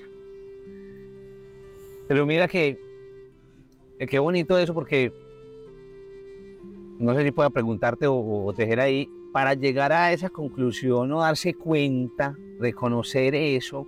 Pero 2.08 2.24
mira 2.24 2.48
que, 2.48 2.78
qué 4.08 4.18
bonito 4.18 4.56
eso 4.56 4.72
porque 4.72 5.12
no 6.98 7.14
sé 7.14 7.24
si 7.24 7.30
pueda 7.30 7.50
preguntarte 7.50 8.06
o, 8.08 8.54
tejer 8.56 8.80
ahí, 8.80 9.06
para 9.32 9.52
llegar 9.52 9.92
a 9.92 10.12
esa 10.12 10.30
conclusión 10.30 11.12
o 11.12 11.20
darse 11.20 11.52
cuenta, 11.52 12.38
reconocer 12.58 13.34
eso, 13.34 13.86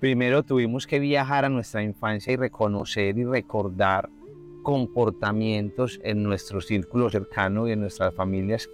primero 0.00 0.42
tuvimos 0.42 0.86
que 0.86 0.98
viajar 0.98 1.44
a 1.44 1.48
nuestra 1.48 1.82
infancia 1.82 2.32
y 2.32 2.36
reconocer 2.36 3.18
y 3.18 3.24
recordar 3.24 4.08
comportamientos 4.62 6.00
en 6.02 6.22
nuestro 6.22 6.60
círculo 6.60 7.08
cercano 7.10 7.68
y 7.68 7.72
en 7.72 7.80
nuestras 7.80 8.14
familias 8.14 8.68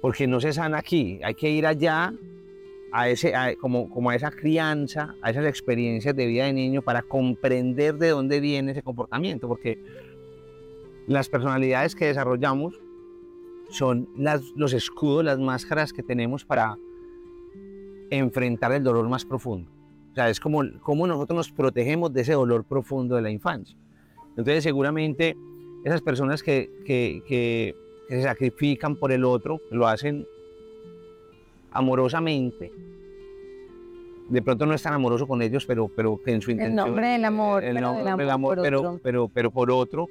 porque 0.00 0.26
no 0.26 0.40
se 0.40 0.52
sana 0.52 0.78
aquí, 0.78 1.20
hay 1.22 1.34
que 1.34 1.50
ir 1.50 1.66
allá 1.66 2.12
a 2.92 3.08
ese, 3.08 3.32
como, 3.60 3.90
como 3.90 4.10
a 4.10 4.14
esa 4.14 4.30
crianza, 4.30 5.14
a 5.22 5.30
esas 5.30 5.44
experiencias 5.44 6.14
de 6.14 6.26
vida 6.26 6.44
de 6.44 6.52
niño 6.52 6.82
para 6.82 7.02
comprender 7.02 7.96
de 7.96 8.10
dónde 8.10 8.40
viene 8.40 8.72
ese 8.72 8.82
comportamiento, 8.82 9.48
porque 9.48 9.78
las 11.06 11.28
personalidades 11.28 11.94
que 11.94 12.06
desarrollamos 12.06 12.80
son 13.70 14.08
los 14.56 14.72
escudos, 14.72 15.24
las 15.24 15.38
máscaras 15.38 15.92
que 15.92 16.02
tenemos 16.02 16.44
para 16.44 16.78
enfrentar 18.10 18.72
el 18.72 18.82
dolor 18.82 19.08
más 19.08 19.24
profundo. 19.24 19.70
O 20.18 20.20
sea, 20.20 20.30
es 20.30 20.40
como, 20.40 20.64
como 20.82 21.06
nosotros 21.06 21.36
nos 21.36 21.52
protegemos 21.52 22.12
de 22.12 22.22
ese 22.22 22.32
dolor 22.32 22.64
profundo 22.64 23.14
de 23.14 23.22
la 23.22 23.30
infancia. 23.30 23.76
Entonces, 24.30 24.64
seguramente 24.64 25.36
esas 25.84 26.02
personas 26.02 26.42
que, 26.42 26.68
que, 26.84 27.22
que, 27.28 27.76
se 28.08 28.22
sacrifican 28.24 28.96
por 28.96 29.12
el 29.12 29.24
otro, 29.24 29.60
lo 29.70 29.86
hacen 29.86 30.26
amorosamente. 31.70 32.72
De 34.28 34.42
pronto 34.42 34.66
no 34.66 34.74
es 34.74 34.82
tan 34.82 34.92
amoroso 34.92 35.28
con 35.28 35.40
ellos, 35.40 35.64
pero, 35.66 35.86
pero 35.86 36.20
que 36.20 36.32
en 36.32 36.42
su 36.42 36.50
intención... 36.50 36.80
El 36.80 36.86
nombre 36.86 37.08
del 37.10 37.24
amor. 37.24 37.62
El 37.62 37.80
nombre 37.80 38.24
del 38.24 38.30
amor, 38.30 38.58
pero, 38.60 38.98
pero, 39.00 39.28
pero, 39.32 39.52
por 39.52 39.70
otro, 39.70 40.08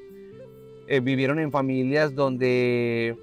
eh, 0.88 1.02
vivieron 1.02 1.38
en 1.38 1.52
familias 1.52 2.15
donde 2.15 3.17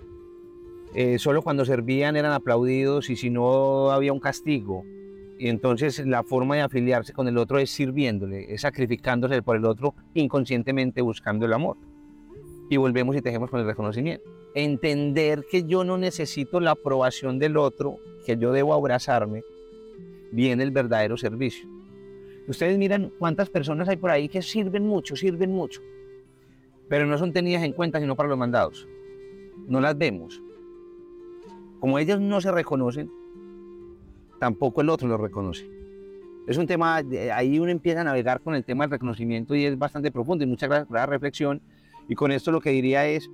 eh, 0.94 1.18
solo 1.18 1.40
cuando 1.40 1.64
servían 1.64 2.14
eran 2.14 2.33
aplaudidos 2.33 3.09
y 3.09 3.16
si 3.16 3.31
no 3.31 3.90
había 3.90 4.12
un 4.12 4.20
castigo. 4.20 4.85
Y 5.38 5.49
entonces 5.49 6.05
la 6.07 6.23
forma 6.23 6.55
de 6.55 6.62
afiliarse 6.62 7.12
con 7.12 7.27
el 7.29 7.38
otro 7.38 7.59
es 7.59 7.70
sirviéndole, 7.70 8.53
es 8.53 8.61
sacrificándose 8.61 9.42
por 9.42 9.57
el 9.57 9.64
otro, 9.64 9.94
inconscientemente 10.14 11.03
buscando 11.03 11.47
el 11.47 11.53
amor. 11.53 11.77
Y 12.70 12.77
volvemos 12.77 13.16
y 13.16 13.20
tejemos 13.20 13.51
con 13.51 13.61
el 13.61 13.66
reconocimiento. 13.66 14.25
Entender 14.55 15.44
que 15.51 15.64
yo 15.64 15.85
no 15.85 15.99
necesito 15.99 16.61
la 16.61 16.73
aprobación 16.73 17.38
del 17.38 17.57
otro, 17.57 17.99
que 18.25 18.37
yo 18.37 18.53
debo 18.53 18.75
abrazarme, 18.75 19.42
viene 20.31 20.62
el 20.62 20.70
verdadero 20.70 21.16
servicio. 21.16 21.68
Ustedes 22.47 22.79
miran 22.79 23.11
cuántas 23.18 23.51
personas 23.51 23.88
hay 23.88 23.97
por 23.97 24.11
ahí 24.11 24.29
que 24.29 24.42
sirven 24.42 24.87
mucho, 24.87 25.16
sirven 25.16 25.51
mucho, 25.51 25.81
pero 26.88 27.07
no 27.07 27.18
son 27.18 27.33
tenidas 27.33 27.62
en 27.62 27.73
cuenta 27.73 28.01
sino 28.01 28.14
para 28.14 28.29
los 28.29 28.38
mandados. 28.38 28.87
No 29.66 29.81
las 29.81 29.97
vemos. 29.97 30.42
Como 31.81 31.99
ellos 31.99 32.20
no 32.20 32.40
se 32.40 32.53
reconocen, 32.53 33.11
tampoco 34.38 34.81
el 34.81 34.88
otro 34.88 35.09
lo 35.09 35.16
reconoce. 35.16 35.68
Es 36.47 36.59
un 36.59 36.66
tema, 36.66 36.97
ahí 37.35 37.59
uno 37.59 37.70
empieza 37.70 38.03
a 38.03 38.05
navegar 38.05 38.40
con 38.40 38.55
el 38.55 38.64
tema 38.64 38.85
del 38.85 38.92
reconocimiento 38.92 39.55
y 39.55 39.64
es 39.64 39.79
bastante 39.79 40.11
profundo 40.11 40.44
y 40.44 40.57
por 40.57 40.90
la 40.90 41.07
reflexión. 41.07 41.62
Y 42.07 42.14
con 42.14 42.31
esto 42.33 42.53
lo 42.53 42.61
que 42.61 42.70
diría 42.70 43.07
es, 43.07 43.31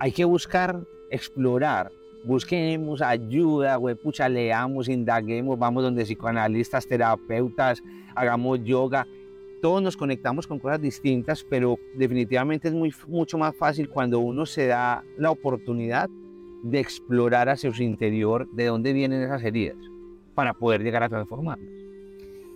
hay 0.00 0.10
que 0.10 0.24
buscar, 0.24 0.80
explorar, 1.10 1.92
busquemos 2.24 3.00
ayuda, 3.00 3.78
pucha, 4.02 4.28
leamos, 4.28 4.88
indaguemos, 4.88 5.56
vamos 5.56 5.84
donde 5.84 6.04
psicoanalistas, 6.04 6.86
terapeutas, 6.86 7.80
hagamos 8.16 8.64
yoga. 8.64 9.06
Todos 9.62 9.80
nos 9.80 9.96
conectamos 9.96 10.46
con 10.46 10.58
cosas 10.58 10.80
distintas, 10.80 11.44
pero 11.44 11.78
definitivamente 11.94 12.68
es 12.68 12.74
muy, 12.74 12.92
mucho 13.06 13.38
más 13.38 13.54
fácil 13.54 13.88
cuando 13.88 14.18
uno 14.18 14.46
se 14.46 14.66
da 14.66 15.04
la 15.16 15.30
oportunidad 15.30 16.10
de 16.62 16.80
explorar 16.80 17.48
hacia 17.48 17.72
su 17.72 17.82
interior 17.82 18.48
de 18.52 18.66
dónde 18.66 18.92
vienen 18.92 19.22
esas 19.22 19.42
heridas 19.42 19.76
para 20.34 20.54
poder 20.54 20.82
llegar 20.82 21.02
a 21.02 21.08
transformarlas. 21.08 21.68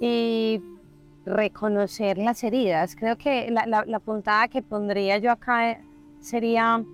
Y 0.00 0.60
reconocer 1.24 2.18
las 2.18 2.44
heridas. 2.44 2.96
Creo 2.96 3.16
que 3.16 3.50
la, 3.50 3.84
la, 3.86 3.98
puntada 4.00 4.48
que 4.48 4.62
pondría 4.62 5.18
yo 5.18 5.30
acá 5.30 5.80
sería 6.20 6.84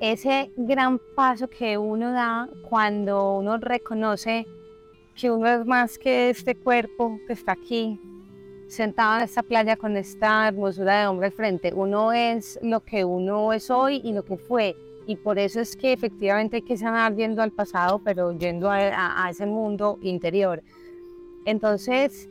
ese 0.00 0.50
gran 0.56 1.00
paso 1.14 1.48
que 1.48 1.78
uno 1.78 2.12
da 2.12 2.48
cuando 2.68 3.38
uno 3.38 3.58
reconoce 3.58 4.46
que 5.14 5.30
uno 5.30 5.46
es 5.46 5.66
más 5.66 5.98
que 5.98 6.30
este 6.30 6.56
cuerpo 6.56 7.18
que 7.26 7.34
está 7.34 7.52
aquí, 7.52 8.00
sentado 8.66 9.18
en 9.18 9.24
esta 9.24 9.42
playa 9.42 9.76
con 9.76 9.96
esta 9.96 10.48
hermosura 10.48 11.00
de 11.00 11.06
hombre 11.06 11.26
al 11.26 11.32
frente. 11.32 11.72
Uno 11.72 12.12
es 12.12 12.58
lo 12.62 12.80
que 12.80 13.04
uno 13.04 13.52
es 13.52 13.70
hoy 13.70 14.00
y 14.02 14.12
lo 14.12 14.24
que 14.24 14.36
fue 14.36 14.76
y 15.06 15.16
por 15.16 15.38
eso 15.38 15.60
es 15.60 15.76
que 15.76 15.92
efectivamente 15.92 16.56
hay 16.56 16.62
que 16.62 16.76
sanar 16.76 17.14
yendo 17.14 17.42
al 17.42 17.52
pasado, 17.52 18.00
pero 18.02 18.32
yendo 18.32 18.70
a, 18.70 19.28
ese 19.30 19.46
mundo 19.46 19.98
interior. 20.02 20.62
Entonces, 21.44 22.28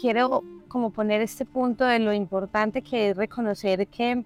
quiero 0.00 0.44
como 0.68 0.90
poner 0.90 1.20
este 1.22 1.44
punto 1.44 1.84
de 1.84 1.98
lo 1.98 2.12
importante 2.12 2.82
que 2.82 3.10
es 3.10 3.16
reconocer 3.16 3.86
que 3.88 4.24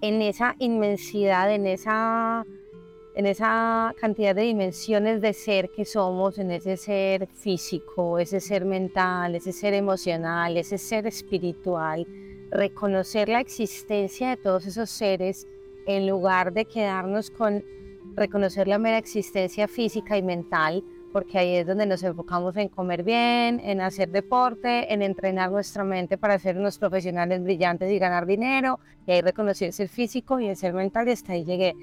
en 0.00 0.22
esa 0.22 0.56
inmensidad, 0.58 1.52
en 1.52 1.66
esa, 1.66 2.44
en 3.14 3.26
esa 3.26 3.94
cantidad 4.00 4.34
de 4.34 4.42
dimensiones 4.42 5.20
de 5.20 5.32
ser 5.32 5.70
que 5.74 5.84
somos, 5.84 6.38
en 6.38 6.50
ese 6.50 6.76
ser 6.76 7.26
físico, 7.28 8.18
ese 8.18 8.40
ser 8.40 8.64
mental, 8.64 9.34
ese 9.34 9.52
ser 9.52 9.74
emocional, 9.74 10.56
ese 10.56 10.78
ser 10.78 11.06
espiritual, 11.06 12.06
reconocer 12.50 13.28
la 13.28 13.40
existencia 13.40 14.30
de 14.30 14.36
todos 14.36 14.66
esos 14.66 14.90
seres 14.90 15.46
en 15.86 16.06
lugar 16.06 16.52
de 16.52 16.64
quedarnos 16.64 17.30
con 17.30 17.64
reconocer 18.14 18.68
la 18.68 18.78
mera 18.78 18.98
existencia 18.98 19.68
física 19.68 20.16
y 20.16 20.22
mental, 20.22 20.82
porque 21.12 21.38
ahí 21.38 21.56
es 21.56 21.66
donde 21.66 21.86
nos 21.86 22.02
enfocamos 22.02 22.56
en 22.56 22.68
comer 22.68 23.02
bien, 23.02 23.60
en 23.60 23.80
hacer 23.80 24.10
deporte, 24.10 24.92
en 24.92 25.02
entrenar 25.02 25.50
nuestra 25.50 25.84
mente 25.84 26.18
para 26.18 26.38
ser 26.38 26.58
unos 26.58 26.78
profesionales 26.78 27.42
brillantes 27.42 27.90
y 27.90 27.98
ganar 27.98 28.26
dinero, 28.26 28.80
y 29.06 29.12
ahí 29.12 29.20
reconocerse 29.22 29.84
el 29.84 29.88
físico 29.88 30.40
y 30.40 30.48
el 30.48 30.56
ser 30.56 30.74
mental 30.74 31.08
y 31.08 31.12
hasta 31.12 31.32
ahí 31.32 31.44
llegué. 31.44 31.74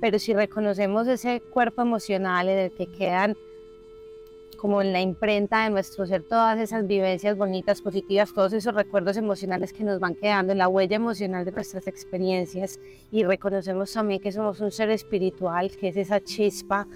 Pero 0.00 0.18
si 0.18 0.34
reconocemos 0.34 1.08
ese 1.08 1.40
cuerpo 1.52 1.82
emocional 1.82 2.48
en 2.48 2.58
el 2.58 2.74
que 2.74 2.90
quedan 2.92 3.34
como 4.56 4.82
en 4.82 4.92
la 4.92 5.00
imprenta 5.00 5.64
de 5.64 5.70
nuestro 5.70 6.06
ser, 6.06 6.22
todas 6.22 6.58
esas 6.58 6.86
vivencias 6.86 7.36
bonitas, 7.36 7.82
positivas, 7.82 8.32
todos 8.34 8.52
esos 8.52 8.74
recuerdos 8.74 9.16
emocionales 9.16 9.72
que 9.72 9.84
nos 9.84 10.00
van 10.00 10.14
quedando 10.14 10.54
la 10.54 10.68
huella 10.68 10.96
emocional 10.96 11.44
de 11.44 11.52
nuestras 11.52 11.86
experiencias. 11.86 12.80
Y 13.10 13.24
reconocemos 13.24 13.92
también 13.92 14.20
que 14.20 14.32
somos 14.32 14.60
un 14.60 14.70
ser 14.70 14.90
espiritual, 14.90 15.70
que 15.76 15.88
es 15.88 15.96
esa 15.96 16.20
chispa 16.20 16.86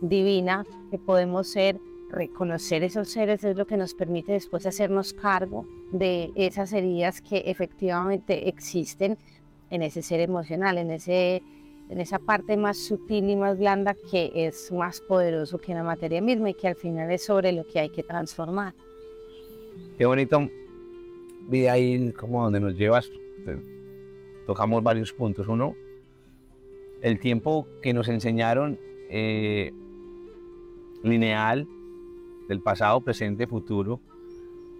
divina 0.00 0.64
que 0.90 0.98
podemos 0.98 1.48
ser, 1.48 1.78
reconocer 2.10 2.82
esos 2.84 3.08
seres 3.08 3.42
es 3.44 3.56
lo 3.56 3.66
que 3.66 3.76
nos 3.76 3.94
permite 3.94 4.32
después 4.32 4.64
hacernos 4.66 5.12
cargo 5.12 5.66
de 5.90 6.30
esas 6.36 6.72
heridas 6.72 7.20
que 7.20 7.42
efectivamente 7.46 8.48
existen 8.48 9.18
en 9.70 9.82
ese 9.82 10.02
ser 10.02 10.20
emocional, 10.20 10.78
en 10.78 10.92
ese 10.92 11.42
en 11.88 12.00
esa 12.00 12.18
parte 12.18 12.56
más 12.56 12.78
sutil 12.78 13.30
y 13.30 13.36
más 13.36 13.58
blanda 13.58 13.94
que 13.94 14.32
es 14.34 14.72
más 14.72 15.00
poderoso 15.00 15.58
que 15.58 15.74
la 15.74 15.82
materia 15.82 16.20
misma 16.20 16.50
y 16.50 16.54
que 16.54 16.68
al 16.68 16.76
final 16.76 17.10
es 17.10 17.22
sobre 17.22 17.52
lo 17.52 17.64
que 17.64 17.80
hay 17.80 17.90
que 17.90 18.02
transformar. 18.02 18.74
Qué 19.96 20.04
bonito 20.06 20.48
vi 21.48 21.66
ahí 21.66 22.12
como 22.12 22.42
donde 22.42 22.60
nos 22.60 22.76
llevas, 22.76 23.10
tocamos 24.46 24.82
varios 24.82 25.12
puntos. 25.12 25.48
Uno, 25.48 25.74
el 27.02 27.18
tiempo 27.20 27.66
que 27.82 27.92
nos 27.92 28.08
enseñaron 28.08 28.78
eh, 29.08 29.72
lineal 31.02 31.66
del 32.48 32.60
pasado, 32.60 33.00
presente, 33.00 33.46
futuro, 33.46 34.00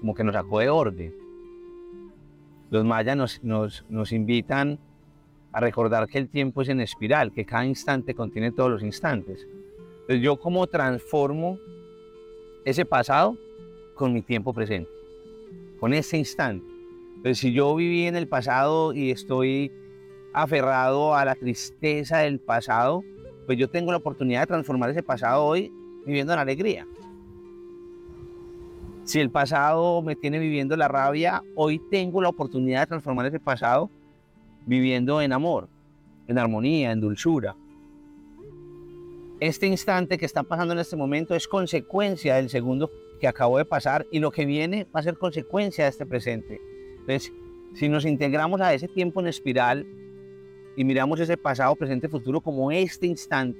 como 0.00 0.14
que 0.14 0.24
nos 0.24 0.34
sacó 0.34 0.60
de 0.60 0.68
orden. 0.68 1.14
Los 2.70 2.84
mayas 2.84 3.16
nos, 3.16 3.44
nos, 3.44 3.84
nos 3.88 4.12
invitan 4.12 4.78
a 5.56 5.60
recordar 5.60 6.06
que 6.06 6.18
el 6.18 6.28
tiempo 6.28 6.60
es 6.60 6.68
en 6.68 6.82
espiral, 6.82 7.32
que 7.32 7.46
cada 7.46 7.64
instante 7.64 8.14
contiene 8.14 8.52
todos 8.52 8.70
los 8.70 8.82
instantes. 8.82 9.48
Entonces 10.00 10.20
yo 10.20 10.36
cómo 10.36 10.66
transformo 10.66 11.58
ese 12.66 12.84
pasado 12.84 13.38
con 13.94 14.12
mi 14.12 14.20
tiempo 14.20 14.52
presente, 14.52 14.90
con 15.80 15.94
ese 15.94 16.18
instante. 16.18 16.66
Entonces 17.14 17.38
si 17.38 17.54
yo 17.54 17.74
viví 17.74 18.06
en 18.06 18.16
el 18.16 18.28
pasado 18.28 18.92
y 18.92 19.10
estoy 19.10 19.72
aferrado 20.34 21.14
a 21.14 21.24
la 21.24 21.34
tristeza 21.34 22.18
del 22.18 22.38
pasado, 22.38 23.02
pues 23.46 23.56
yo 23.56 23.70
tengo 23.70 23.92
la 23.92 23.96
oportunidad 23.96 24.40
de 24.40 24.48
transformar 24.48 24.90
ese 24.90 25.02
pasado 25.02 25.42
hoy 25.42 25.72
viviendo 26.04 26.34
en 26.34 26.38
alegría. 26.38 26.86
Si 29.04 29.20
el 29.20 29.30
pasado 29.30 30.02
me 30.02 30.16
tiene 30.16 30.38
viviendo 30.38 30.76
la 30.76 30.88
rabia, 30.88 31.42
hoy 31.54 31.78
tengo 31.78 32.20
la 32.20 32.28
oportunidad 32.28 32.80
de 32.80 32.88
transformar 32.88 33.24
ese 33.24 33.40
pasado 33.40 33.90
viviendo 34.66 35.22
en 35.22 35.32
amor, 35.32 35.68
en 36.26 36.38
armonía, 36.38 36.90
en 36.90 37.00
dulzura. 37.00 37.56
Este 39.38 39.66
instante 39.66 40.18
que 40.18 40.26
está 40.26 40.42
pasando 40.42 40.74
en 40.74 40.80
este 40.80 40.96
momento 40.96 41.34
es 41.34 41.46
consecuencia 41.46 42.36
del 42.36 42.50
segundo 42.50 42.90
que 43.20 43.28
acabó 43.28 43.58
de 43.58 43.64
pasar 43.64 44.06
y 44.10 44.18
lo 44.18 44.30
que 44.30 44.44
viene 44.44 44.86
va 44.94 45.00
a 45.00 45.02
ser 45.02 45.16
consecuencia 45.16 45.84
de 45.84 45.90
este 45.90 46.04
presente. 46.04 46.60
Entonces, 47.00 47.32
si 47.74 47.88
nos 47.88 48.04
integramos 48.04 48.60
a 48.60 48.74
ese 48.74 48.88
tiempo 48.88 49.20
en 49.20 49.28
espiral 49.28 49.86
y 50.76 50.84
miramos 50.84 51.20
ese 51.20 51.36
pasado, 51.36 51.76
presente, 51.76 52.08
futuro 52.08 52.40
como 52.40 52.70
este 52.70 53.06
instante, 53.06 53.58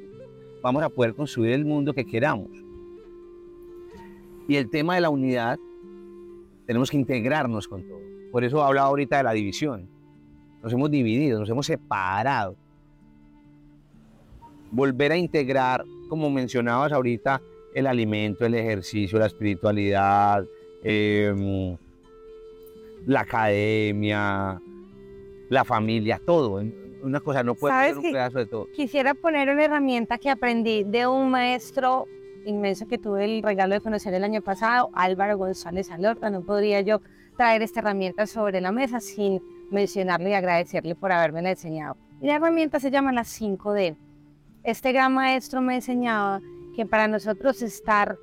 vamos 0.62 0.82
a 0.82 0.88
poder 0.88 1.14
construir 1.14 1.52
el 1.52 1.64
mundo 1.64 1.94
que 1.94 2.04
queramos. 2.04 2.50
Y 4.48 4.56
el 4.56 4.70
tema 4.70 4.94
de 4.94 5.02
la 5.02 5.10
unidad, 5.10 5.58
tenemos 6.66 6.90
que 6.90 6.96
integrarnos 6.96 7.68
con 7.68 7.86
todo. 7.86 8.00
Por 8.32 8.44
eso 8.44 8.62
hablado 8.62 8.88
ahorita 8.88 9.18
de 9.18 9.22
la 9.22 9.32
división 9.32 9.95
nos 10.62 10.72
hemos 10.72 10.90
dividido, 10.90 11.40
nos 11.40 11.48
hemos 11.48 11.66
separado. 11.66 12.56
volver 14.68 15.12
a 15.12 15.16
integrar, 15.16 15.84
como 16.08 16.28
mencionabas 16.28 16.92
ahorita, 16.92 17.40
el 17.72 17.86
alimento, 17.86 18.44
el 18.44 18.54
ejercicio, 18.54 19.18
la 19.18 19.26
espiritualidad, 19.26 20.44
em, 20.82 21.76
la 23.06 23.20
academia, 23.20 24.60
la 25.48 25.64
familia, 25.64 26.20
todo. 26.24 26.62
Una 27.02 27.20
cosa 27.20 27.42
no 27.42 27.54
puede 27.54 27.74
ser 27.88 27.96
un 27.98 28.02
pedazo 28.02 28.38
de 28.38 28.46
todo. 28.46 28.66
Quisiera 28.74 29.14
poner 29.14 29.48
una 29.48 29.64
herramienta 29.64 30.18
que 30.18 30.30
aprendí 30.30 30.84
de 30.84 31.06
un 31.06 31.30
maestro 31.30 32.06
inmenso 32.44 32.86
que 32.86 32.98
tuve 32.98 33.24
el 33.24 33.42
regalo 33.42 33.74
de 33.74 33.80
conocer 33.80 34.14
el 34.14 34.24
año 34.24 34.42
pasado, 34.42 34.90
Álvaro 34.94 35.38
González 35.38 35.90
Alorta. 35.90 36.28
No 36.28 36.42
podría 36.42 36.80
yo 36.80 37.00
traer 37.36 37.62
esta 37.62 37.80
herramienta 37.80 38.26
sobre 38.26 38.60
la 38.60 38.72
mesa 38.72 39.00
sin 39.00 39.40
mencionarle 39.70 40.30
y 40.30 40.34
agradecerle 40.34 40.94
por 40.94 41.12
haberme 41.12 41.48
enseñado. 41.48 41.96
Y 42.20 42.26
la 42.26 42.36
herramienta 42.36 42.80
se 42.80 42.90
llama 42.90 43.12
la 43.12 43.22
5D. 43.22 43.96
Este 44.64 44.92
gran 44.92 45.14
maestro 45.14 45.60
me 45.60 45.76
enseñaba 45.76 46.40
que 46.74 46.86
para 46.86 47.08
nosotros 47.08 47.62
estar 47.62 48.18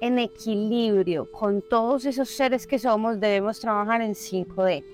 en 0.00 0.18
equilibrio 0.18 1.30
con 1.30 1.62
todos 1.62 2.04
esos 2.04 2.28
seres 2.28 2.66
que 2.66 2.78
somos, 2.78 3.20
debemos 3.20 3.60
trabajar 3.60 4.02
en 4.02 4.12
5D. 4.12 4.84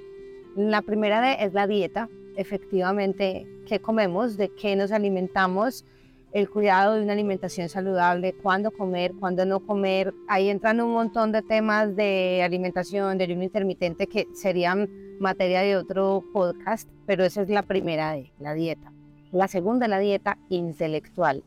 La 0.56 0.82
primera 0.82 1.20
D 1.20 1.44
es 1.44 1.52
la 1.54 1.66
dieta, 1.66 2.08
efectivamente, 2.36 3.46
qué 3.66 3.80
comemos, 3.80 4.36
de 4.36 4.50
qué 4.50 4.76
nos 4.76 4.92
alimentamos, 4.92 5.84
el 6.32 6.48
cuidado 6.48 6.94
de 6.94 7.02
una 7.02 7.12
alimentación 7.12 7.68
saludable, 7.68 8.34
cuándo 8.42 8.70
comer, 8.70 9.12
cuándo 9.18 9.44
no 9.44 9.60
comer. 9.60 10.14
Ahí 10.28 10.48
entran 10.48 10.80
un 10.80 10.92
montón 10.92 11.30
de 11.30 11.42
temas 11.42 11.94
de 11.94 12.42
alimentación, 12.42 13.18
de 13.18 13.24
ayuno 13.24 13.42
intermitente 13.42 14.06
que 14.06 14.26
serían 14.34 14.88
materia 15.22 15.60
de 15.60 15.76
otro 15.76 16.24
podcast, 16.32 16.88
pero 17.06 17.24
esa 17.24 17.42
es 17.42 17.48
la 17.48 17.62
primera 17.62 18.12
de 18.12 18.30
la 18.38 18.52
dieta. 18.52 18.92
La 19.30 19.48
segunda, 19.48 19.88
la 19.88 19.98
dieta 19.98 20.36
intelectual. 20.50 21.42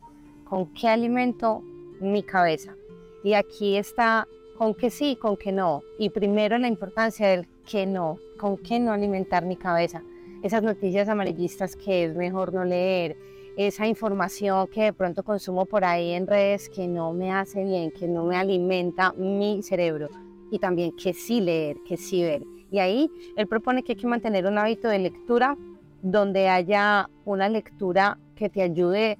¿Con 0.48 0.72
qué 0.74 0.88
alimento 0.88 1.62
mi 2.00 2.22
cabeza? 2.22 2.74
Y 3.22 3.34
aquí 3.34 3.76
está 3.76 4.26
con 4.58 4.74
qué 4.74 4.90
sí, 4.90 5.16
con 5.20 5.36
qué 5.36 5.52
no. 5.52 5.82
Y 5.98 6.10
primero 6.10 6.58
la 6.58 6.68
importancia 6.68 7.28
del 7.28 7.46
qué 7.70 7.86
no, 7.86 8.18
con 8.38 8.56
qué 8.56 8.80
no 8.80 8.92
alimentar 8.92 9.44
mi 9.44 9.56
cabeza. 9.56 10.02
Esas 10.42 10.62
noticias 10.62 11.08
amarillistas 11.08 11.76
que 11.76 12.04
es 12.04 12.16
mejor 12.16 12.52
no 12.54 12.64
leer, 12.64 13.16
esa 13.56 13.86
información 13.86 14.66
que 14.68 14.84
de 14.84 14.92
pronto 14.92 15.22
consumo 15.22 15.66
por 15.66 15.84
ahí 15.84 16.12
en 16.12 16.26
redes 16.26 16.68
que 16.68 16.88
no 16.88 17.12
me 17.12 17.32
hace 17.32 17.64
bien, 17.64 17.90
que 17.90 18.08
no 18.08 18.24
me 18.24 18.36
alimenta 18.36 19.12
mi 19.12 19.62
cerebro 19.62 20.08
y 20.50 20.58
también 20.58 20.92
que 20.96 21.12
sí 21.12 21.40
leer, 21.40 21.76
que 21.86 21.96
sí 21.96 22.22
ver. 22.22 22.42
Y 22.70 22.78
ahí 22.78 23.10
él 23.36 23.46
propone 23.46 23.82
que 23.82 23.92
hay 23.92 23.98
que 23.98 24.06
mantener 24.06 24.46
un 24.46 24.58
hábito 24.58 24.88
de 24.88 24.98
lectura 24.98 25.56
donde 26.02 26.48
haya 26.48 27.08
una 27.24 27.48
lectura 27.48 28.18
que 28.34 28.48
te 28.48 28.62
ayude 28.62 29.18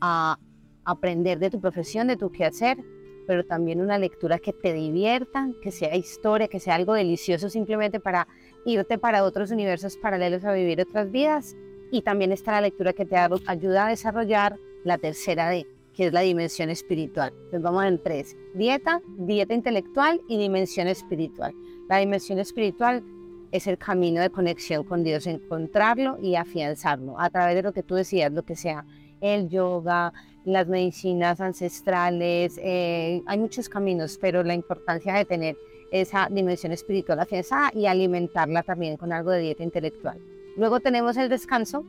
a 0.00 0.38
aprender 0.84 1.38
de 1.38 1.50
tu 1.50 1.60
profesión, 1.60 2.06
de 2.06 2.16
tu 2.16 2.30
quehacer, 2.30 2.78
pero 3.26 3.44
también 3.44 3.80
una 3.80 3.98
lectura 3.98 4.38
que 4.38 4.52
te 4.52 4.72
divierta, 4.72 5.50
que 5.62 5.70
sea 5.70 5.94
historia, 5.96 6.48
que 6.48 6.60
sea 6.60 6.74
algo 6.74 6.94
delicioso 6.94 7.50
simplemente 7.50 8.00
para 8.00 8.26
irte 8.64 8.98
para 8.98 9.24
otros 9.24 9.50
universos 9.50 9.96
paralelos 9.96 10.44
a 10.44 10.52
vivir 10.52 10.80
otras 10.80 11.10
vidas 11.10 11.56
y 11.90 12.02
también 12.02 12.32
está 12.32 12.52
la 12.52 12.62
lectura 12.62 12.92
que 12.92 13.04
te 13.04 13.16
ayuda 13.16 13.86
a 13.86 13.90
desarrollar 13.90 14.56
la 14.84 14.98
tercera 14.98 15.48
D, 15.48 15.66
que 15.98 16.06
es 16.06 16.12
la 16.12 16.20
dimensión 16.20 16.70
espiritual. 16.70 17.32
Entonces 17.34 17.60
vamos 17.60 17.84
en 17.84 18.00
tres, 18.00 18.36
dieta, 18.54 19.02
dieta 19.18 19.52
intelectual 19.52 20.20
y 20.28 20.38
dimensión 20.38 20.86
espiritual. 20.86 21.52
La 21.88 21.96
dimensión 21.96 22.38
espiritual 22.38 23.02
es 23.50 23.66
el 23.66 23.78
camino 23.78 24.20
de 24.20 24.30
conexión 24.30 24.84
con 24.84 25.02
Dios, 25.02 25.26
encontrarlo 25.26 26.16
y 26.22 26.36
afianzarlo 26.36 27.18
a 27.18 27.30
través 27.30 27.56
de 27.56 27.62
lo 27.62 27.72
que 27.72 27.82
tú 27.82 27.96
decías, 27.96 28.30
lo 28.30 28.44
que 28.44 28.54
sea 28.54 28.86
el 29.20 29.48
yoga, 29.48 30.12
las 30.44 30.68
medicinas 30.68 31.40
ancestrales, 31.40 32.60
eh, 32.62 33.20
hay 33.26 33.38
muchos 33.38 33.68
caminos, 33.68 34.18
pero 34.20 34.44
la 34.44 34.54
importancia 34.54 35.14
de 35.14 35.24
tener 35.24 35.56
esa 35.90 36.28
dimensión 36.30 36.70
espiritual 36.70 37.18
afianzada 37.18 37.72
y 37.74 37.86
alimentarla 37.86 38.62
también 38.62 38.96
con 38.96 39.12
algo 39.12 39.32
de 39.32 39.40
dieta 39.40 39.64
intelectual. 39.64 40.20
Luego 40.56 40.78
tenemos 40.78 41.16
el 41.16 41.28
descanso, 41.28 41.84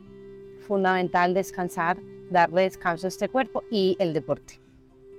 fundamental 0.66 1.32
descansar, 1.32 1.98
darle 2.30 2.62
descanso 2.62 3.06
a 3.06 3.08
este 3.08 3.28
cuerpo 3.28 3.64
y 3.70 3.96
el 3.98 4.14
deporte. 4.14 4.60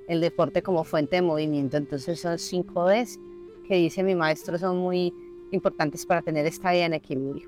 El 0.08 0.22
deporte 0.22 0.62
como 0.64 0.84
fuente 0.84 1.18
de 1.18 1.22
movimiento. 1.22 1.78
Entonces 1.78 2.20
son 2.20 2.40
cinco 2.40 2.88
Ds 2.88 3.20
que 3.68 3.76
dice 3.76 4.04
mi 4.04 4.16
maestro 4.16 4.58
son 4.58 4.78
muy 4.78 5.14
importantes 5.52 6.06
para 6.06 6.22
tener 6.22 6.46
esta 6.46 6.72
vida 6.72 6.86
en 6.86 6.94
equilibrio. 6.94 7.48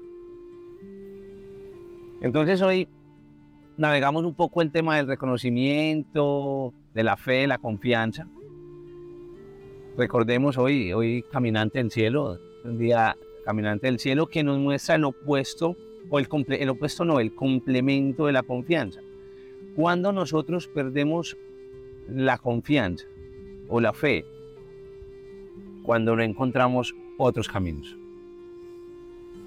Entonces 2.21 2.61
hoy 2.61 2.87
navegamos 3.77 4.23
un 4.23 4.33
poco 4.33 4.61
el 4.61 4.71
tema 4.71 4.97
del 4.97 5.07
reconocimiento, 5.07 6.73
de 6.93 7.03
la 7.03 7.17
fe, 7.17 7.47
la 7.47 7.57
confianza. 7.57 8.27
Recordemos 9.97 10.57
hoy, 10.57 10.93
hoy 10.93 11.23
Caminante 11.31 11.79
del 11.79 11.91
Cielo, 11.91 12.39
un 12.63 12.77
día 12.77 13.17
Caminante 13.45 13.87
del 13.87 13.99
Cielo 13.99 14.27
que 14.27 14.43
nos 14.43 14.57
muestra 14.59 14.95
el 14.95 15.03
opuesto 15.03 15.75
o 16.09 16.19
el, 16.19 16.27
el 16.47 16.69
opuesto 16.69 17.05
no, 17.05 17.19
el 17.19 17.35
complemento 17.35 18.27
de 18.27 18.31
la 18.31 18.43
confianza. 18.43 19.01
Cuando 19.75 20.11
nosotros 20.11 20.67
perdemos 20.67 21.35
la 22.07 22.37
confianza 22.37 23.05
o 23.67 23.79
la 23.81 23.93
fe, 23.93 24.25
cuando 25.83 26.15
no 26.15 26.21
encontramos 26.21 26.95
otros 27.17 27.47
caminos. 27.47 27.97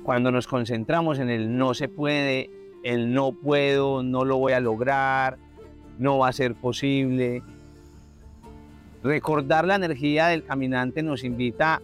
Cuando 0.02 0.30
nos 0.30 0.46
concentramos 0.46 1.18
en 1.18 1.30
el 1.30 1.56
no 1.56 1.74
se 1.74 1.88
puede, 1.88 2.50
el 2.82 3.12
no 3.12 3.32
puedo, 3.32 4.02
no 4.02 4.24
lo 4.24 4.36
voy 4.38 4.52
a 4.52 4.60
lograr, 4.60 5.38
no 5.98 6.18
va 6.18 6.28
a 6.28 6.32
ser 6.32 6.54
posible. 6.54 7.42
Recordar 9.02 9.64
la 9.64 9.76
energía 9.76 10.28
del 10.28 10.44
caminante 10.44 11.02
nos 11.02 11.24
invita 11.24 11.82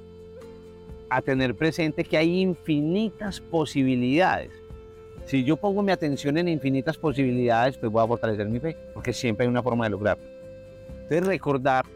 a 1.10 1.22
tener 1.22 1.54
presente 1.54 2.04
que 2.04 2.16
hay 2.16 2.40
infinitas 2.40 3.40
posibilidades 3.40 4.61
si 5.32 5.44
yo 5.44 5.56
pongo 5.56 5.82
mi 5.82 5.92
atención 5.92 6.36
en 6.36 6.46
infinitas 6.46 6.98
posibilidades, 6.98 7.78
pues 7.78 7.90
voy 7.90 8.04
a 8.04 8.06
fortalecer 8.06 8.46
mi 8.50 8.60
fe, 8.60 8.76
porque 8.92 9.14
siempre 9.14 9.46
hay 9.46 9.50
una 9.50 9.62
forma 9.62 9.86
de 9.86 9.90
lograrlo. 9.90 10.22
Entonces 11.04 11.26
recordar 11.26 11.86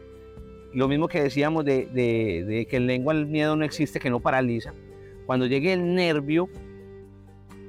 lo 0.73 0.87
mismo 0.87 1.07
que 1.07 1.21
decíamos 1.21 1.63
de, 1.63 2.65
que 2.67 2.77
en 2.77 2.87
lengua 2.87 3.13
el 3.13 3.27
miedo 3.27 3.55
no 3.55 3.63
existe, 3.63 3.99
que 3.99 4.09
no 4.09 4.19
paraliza. 4.19 4.73
Cuando 5.27 5.45
llegue 5.45 5.71
el 5.71 5.93
nervio, 5.93 6.49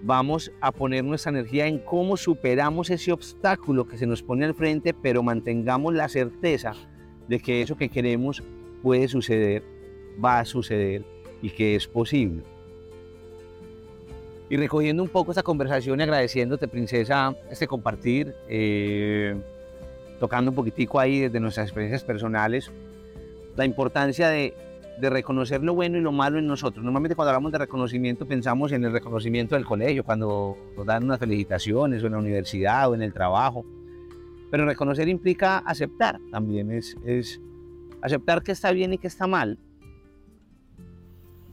vamos 0.04 0.50
a 0.62 0.72
poner 0.72 1.04
nuestra 1.04 1.32
energía 1.32 1.66
en 1.66 1.80
cómo 1.80 2.16
superamos 2.16 2.88
ese 2.88 3.12
obstáculo 3.12 3.86
que 3.86 3.98
se 3.98 4.06
nos 4.06 4.22
pone 4.22 4.46
al 4.46 4.54
frente, 4.54 4.94
pero 4.94 5.22
mantengamos 5.22 5.92
la 5.92 6.08
certeza 6.08 6.72
de 7.28 7.40
que 7.40 7.60
eso 7.60 7.76
que 7.76 7.90
queremos 7.90 8.42
puede 8.82 9.06
suceder, 9.06 9.62
va 10.24 10.38
a 10.38 10.46
suceder 10.46 11.04
y 11.42 11.50
que 11.50 11.74
es 11.74 11.86
posible. 11.86 12.42
Y 14.50 14.56
recogiendo 14.56 15.02
un 15.02 15.08
poco 15.10 15.32
esta 15.32 15.42
conversación 15.42 16.00
y 16.00 16.02
agradeciéndote, 16.02 16.68
princesa, 16.68 17.34
este 17.50 17.66
compartir, 17.66 18.34
eh, 18.48 19.36
tocando 20.18 20.50
un 20.50 20.54
poquitico 20.54 20.98
ahí 20.98 21.20
desde 21.20 21.38
nuestras 21.38 21.66
experiencias 21.66 22.02
personales, 22.02 22.70
la 23.56 23.66
importancia 23.66 24.28
de, 24.28 24.54
de, 25.00 25.10
reconocer 25.10 25.62
lo 25.62 25.74
bueno 25.74 25.98
y 25.98 26.00
lo 26.00 26.12
malo 26.12 26.38
en 26.38 26.46
nosotros. 26.46 26.82
Normalmente 26.82 27.14
cuando 27.14 27.30
hablamos 27.30 27.52
de 27.52 27.58
reconocimiento 27.58 28.26
pensamos 28.26 28.72
en 28.72 28.84
el 28.84 28.92
reconocimiento 28.92 29.54
del 29.54 29.66
colegio, 29.66 30.02
cuando 30.02 30.56
nos 30.76 30.86
dan 30.86 31.04
unas 31.04 31.18
felicitaciones 31.18 32.02
o 32.02 32.06
en 32.06 32.12
la 32.12 32.18
universidad 32.18 32.90
o 32.90 32.94
en 32.94 33.02
el 33.02 33.12
trabajo. 33.12 33.66
Pero 34.50 34.64
reconocer 34.64 35.08
implica 35.08 35.58
aceptar 35.58 36.18
también, 36.30 36.70
es, 36.70 36.96
es 37.04 37.38
aceptar 38.00 38.42
que 38.42 38.52
está 38.52 38.72
bien 38.72 38.94
y 38.94 38.98
que 38.98 39.08
está 39.08 39.26
mal. 39.26 39.58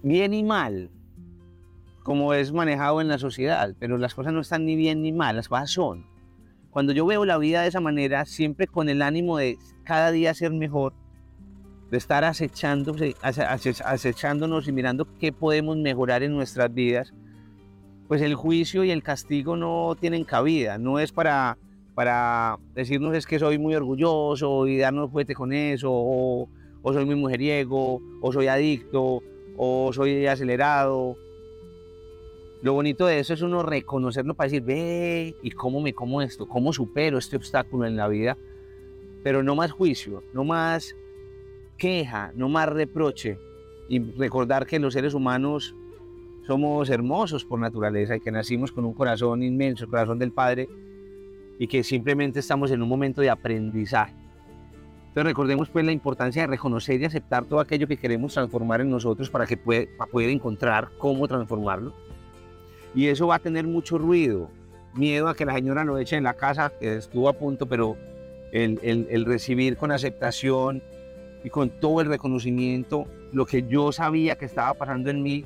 Bien 0.02 0.34
y 0.34 0.44
mal, 0.44 0.92
como 2.06 2.34
es 2.36 2.54
manejado 2.54 3.02
en 3.02 3.08
la 3.08 3.18
sociedad, 3.18 3.74
pero 3.80 3.98
las 3.98 4.14
cosas 4.14 4.32
no 4.32 4.42
están 4.42 4.64
ni 4.64 4.76
bien 4.76 5.02
ni 5.02 5.12
mal, 5.12 5.36
las 5.38 5.50
cosas 5.50 5.72
son. 5.72 6.06
Cuando 6.70 6.94
yo 6.94 7.04
veo 7.08 7.26
la 7.26 7.40
vida 7.40 7.64
de 7.64 7.70
esa 7.70 7.80
manera, 7.80 8.26
siempre 8.26 8.68
con 8.68 8.90
el 8.90 9.02
ánimo 9.02 9.38
de 9.38 9.58
cada 9.84 10.12
día 10.12 10.36
ser 10.36 10.52
mejor, 10.52 10.94
de 11.90 11.98
estar 11.98 12.24
acechándonos 12.24 13.02
y 14.68 14.72
mirando 14.72 15.08
qué 15.18 15.34
podemos 15.34 15.78
mejorar 15.78 16.22
en 16.22 16.34
nuestras 16.34 16.72
vidas, 16.72 17.12
pues 18.08 18.22
el 18.22 18.36
juicio 18.36 18.84
y 18.84 18.92
el 18.92 19.02
castigo 19.02 19.58
no 19.58 19.98
tienen 20.00 20.26
cabida, 20.26 20.78
no 20.78 21.00
es 21.00 21.12
para, 21.12 21.58
para 21.96 22.60
decirnos 22.76 23.16
es 23.16 23.26
que 23.26 23.40
soy 23.40 23.58
muy 23.58 23.74
orgulloso 23.74 24.68
y 24.68 24.78
darnos 24.78 25.10
fuerte 25.12 25.34
con 25.34 25.54
eso, 25.54 25.90
o 25.92 26.48
soy 26.84 27.04
muy 27.04 27.16
mujeriego, 27.16 28.00
o 28.22 28.32
soy 28.32 28.46
adicto, 28.46 29.24
o 29.58 29.92
soy 29.92 30.28
acelerado, 30.28 31.18
lo 32.66 32.74
bonito 32.74 33.06
de 33.06 33.20
eso 33.20 33.36
es 33.36 33.44
uno 33.44 33.62
reconocerlo 33.62 34.34
para 34.34 34.48
decir, 34.48 34.64
ve, 34.64 35.36
¿y 35.44 35.52
cómo 35.52 35.82
me 35.82 35.94
como 35.94 36.24
esto? 36.24 36.48
¿Cómo 36.48 36.74
supero 36.74 37.20
este 37.20 37.36
obstáculo 37.36 37.86
en 37.86 37.96
la 37.96 38.08
vida? 38.08 38.40
Pero 39.24 39.44
no 39.44 39.54
más 39.54 39.72
juicio, 39.72 40.24
no 40.34 40.44
más 40.44 40.96
queja, 41.78 42.32
no 42.34 42.50
más 42.50 42.68
reproche. 42.68 43.38
Y 43.88 44.00
recordar 44.00 44.66
que 44.66 44.80
los 44.80 44.96
seres 44.96 45.14
humanos 45.14 45.76
somos 46.48 46.90
hermosos 46.90 47.46
por 47.46 47.60
naturaleza 47.60 48.16
y 48.16 48.20
que 48.20 48.32
nacimos 48.32 48.72
con 48.72 48.84
un 48.84 48.96
corazón 48.96 49.44
inmenso, 49.44 49.84
el 49.84 49.92
corazón 49.92 50.18
del 50.18 50.32
Padre, 50.32 50.68
y 51.60 51.68
que 51.68 51.84
simplemente 51.84 52.40
estamos 52.40 52.72
en 52.72 52.82
un 52.82 52.90
momento 52.90 53.22
de 53.22 53.30
aprendizaje. 53.30 54.16
Entonces 55.10 55.24
recordemos 55.24 55.70
pues 55.70 55.86
la 55.86 55.92
importancia 55.92 56.42
de 56.42 56.48
reconocer 56.48 57.00
y 57.00 57.06
aceptar 57.06 57.46
todo 57.46 57.60
aquello 57.60 57.88
que 57.88 57.98
queremos 57.98 58.34
transformar 58.34 58.82
en 58.82 58.90
nosotros 58.90 59.30
para 59.30 59.46
que 59.46 59.56
puede, 59.56 59.86
para 59.86 60.10
poder 60.10 60.32
encontrar 60.32 60.90
cómo 60.98 61.28
transformarlo. 61.28 61.94
Y 62.96 63.08
eso 63.08 63.28
va 63.28 63.36
a 63.36 63.40
tener 63.40 63.68
mucho 63.68 63.98
ruido, 63.98 64.50
miedo 64.94 65.28
a 65.28 65.36
que 65.36 65.46
la 65.46 65.54
señora 65.54 65.84
lo 65.84 65.98
eche 65.98 66.16
en 66.16 66.24
la 66.24 66.34
casa, 66.34 66.72
que 66.80 66.96
estuvo 66.96 67.28
a 67.30 67.34
punto, 67.34 67.68
pero 67.68 67.98
el, 68.52 68.80
el, 68.82 69.08
el 69.12 69.26
recibir 69.26 69.76
con 69.76 69.92
aceptación 69.92 70.82
y 71.44 71.50
con 71.50 71.70
todo 71.70 72.02
el 72.02 72.08
reconocimiento 72.08 73.06
lo 73.32 73.46
que 73.46 73.68
yo 73.68 73.92
sabía 73.92 74.38
que 74.38 74.46
estaba 74.46 74.74
pasando 74.76 75.10
en 75.10 75.22
mí, 75.22 75.44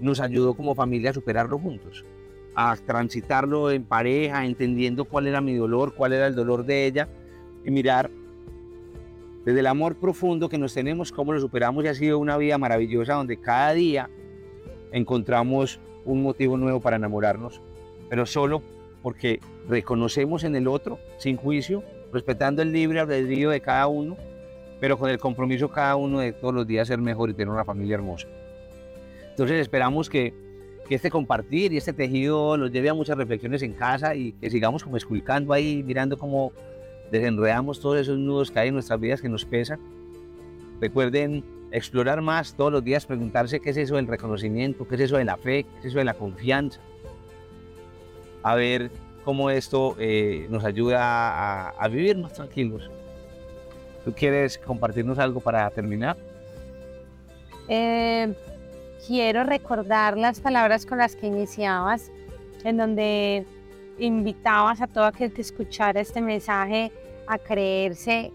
nos 0.00 0.20
ayudó 0.20 0.54
como 0.54 0.74
familia 0.74 1.10
a 1.10 1.14
superarlo 1.14 1.58
juntos, 1.58 2.04
a 2.54 2.76
transitarlo 2.76 3.70
en 3.70 3.84
pareja, 3.84 4.44
entendiendo 4.46 5.04
cuál 5.04 5.26
era 5.26 5.40
mi 5.40 5.54
dolor, 5.54 5.94
cuál 5.94 6.12
era 6.12 6.28
el 6.28 6.34
dolor 6.34 6.64
de 6.64 6.86
ella 6.86 7.08
y 7.64 7.70
mirar 7.70 8.10
desde 9.44 9.60
el 9.60 9.66
amor 9.66 9.96
profundo 9.96 10.48
que 10.48 10.58
nos 10.58 10.72
tenemos, 10.72 11.12
cómo 11.12 11.32
lo 11.32 11.40
superamos 11.40 11.84
y 11.84 11.88
ha 11.88 11.94
sido 11.94 12.18
una 12.18 12.36
vida 12.36 12.56
maravillosa 12.56 13.14
donde 13.14 13.40
cada 13.40 13.72
día 13.72 14.08
encontramos 14.92 15.80
un 16.04 16.22
motivo 16.22 16.56
nuevo 16.56 16.80
para 16.80 16.96
enamorarnos, 16.96 17.60
pero 18.08 18.26
solo 18.26 18.62
porque 19.02 19.40
reconocemos 19.68 20.44
en 20.44 20.56
el 20.56 20.66
otro, 20.66 20.98
sin 21.18 21.36
juicio, 21.36 21.82
respetando 22.12 22.62
el 22.62 22.72
libre 22.72 23.00
albedrío 23.00 23.50
de 23.50 23.60
cada 23.60 23.86
uno, 23.86 24.16
pero 24.80 24.98
con 24.98 25.10
el 25.10 25.18
compromiso 25.18 25.68
cada 25.68 25.96
uno 25.96 26.20
de 26.20 26.32
todos 26.32 26.54
los 26.54 26.66
días 26.66 26.88
ser 26.88 26.98
mejor 26.98 27.30
y 27.30 27.34
tener 27.34 27.50
una 27.50 27.64
familia 27.64 27.94
hermosa. 27.94 28.28
Entonces 29.30 29.60
esperamos 29.60 30.08
que, 30.08 30.32
que 30.88 30.94
este 30.94 31.10
compartir 31.10 31.72
y 31.72 31.76
este 31.76 31.92
tejido 31.92 32.56
los 32.56 32.70
lleve 32.70 32.88
a 32.88 32.94
muchas 32.94 33.16
reflexiones 33.16 33.62
en 33.62 33.72
casa 33.72 34.14
y 34.14 34.32
que 34.32 34.50
sigamos 34.50 34.84
como 34.84 34.96
esculcando 34.96 35.52
ahí, 35.52 35.82
mirando 35.82 36.16
cómo 36.16 36.52
desenredamos 37.10 37.80
todos 37.80 37.98
esos 37.98 38.18
nudos 38.18 38.50
que 38.50 38.60
hay 38.60 38.68
en 38.68 38.74
nuestras 38.74 39.00
vidas 39.00 39.20
que 39.20 39.28
nos 39.28 39.44
pesan. 39.44 39.80
Recuerden 40.80 41.44
explorar 41.74 42.22
más 42.22 42.54
todos 42.54 42.70
los 42.70 42.84
días, 42.84 43.04
preguntarse 43.04 43.58
qué 43.58 43.70
es 43.70 43.76
eso 43.76 43.96
del 43.96 44.06
reconocimiento, 44.06 44.86
qué 44.86 44.94
es 44.94 45.00
eso 45.02 45.16
de 45.16 45.24
la 45.24 45.36
fe, 45.36 45.64
qué 45.64 45.78
es 45.80 45.86
eso 45.86 45.98
de 45.98 46.04
la 46.04 46.14
confianza. 46.14 46.80
A 48.44 48.54
ver 48.54 48.92
cómo 49.24 49.50
esto 49.50 49.96
eh, 49.98 50.46
nos 50.50 50.64
ayuda 50.64 51.70
a, 51.70 51.88
vivir 51.88 52.16
más 52.16 52.34
tranquilos. 52.34 52.88
¿Tú 54.04 54.12
quieres 54.12 54.56
compartirnos 54.58 55.18
algo 55.18 55.40
para 55.40 55.68
terminar? 55.70 56.16
Eh, 57.66 58.32
quiero 59.04 59.42
recordar 59.42 60.16
las 60.16 60.38
palabras 60.38 60.86
con 60.86 60.98
las 60.98 61.16
que 61.16 61.26
iniciabas, 61.26 62.12
en 62.62 62.76
donde 62.76 63.46
invitabas 63.98 64.80
a 64.80 64.86
todo 64.86 65.06
aquel 65.06 65.32
que 65.32 65.40
escuchara 65.40 66.00
este 66.00 66.20
mensaje 66.20 66.92
a 67.26 67.36
creerse 67.38 68.30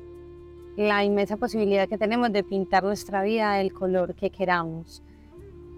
la 0.77 1.03
inmensa 1.03 1.37
posibilidad 1.37 1.87
que 1.87 1.97
tenemos 1.97 2.31
de 2.31 2.43
pintar 2.43 2.83
nuestra 2.83 3.23
vida 3.23 3.53
del 3.53 3.73
color 3.73 4.15
que 4.15 4.29
queramos. 4.29 5.03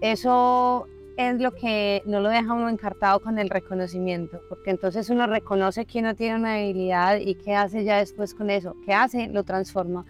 Eso 0.00 0.86
es 1.16 1.40
lo 1.40 1.52
que 1.52 2.02
no 2.06 2.20
lo 2.20 2.28
deja 2.28 2.52
uno 2.52 2.68
encartado 2.68 3.20
con 3.20 3.38
el 3.38 3.50
reconocimiento, 3.50 4.40
porque 4.48 4.70
entonces 4.70 5.10
uno 5.10 5.26
reconoce 5.26 5.84
que 5.84 5.98
uno 5.98 6.14
tiene 6.14 6.36
una 6.36 6.54
habilidad 6.54 7.18
y 7.18 7.34
qué 7.34 7.54
hace 7.54 7.84
ya 7.84 7.98
después 7.98 8.34
con 8.34 8.50
eso, 8.50 8.76
qué 8.84 8.94
hace, 8.94 9.28
lo 9.28 9.44
transforma. 9.44 10.04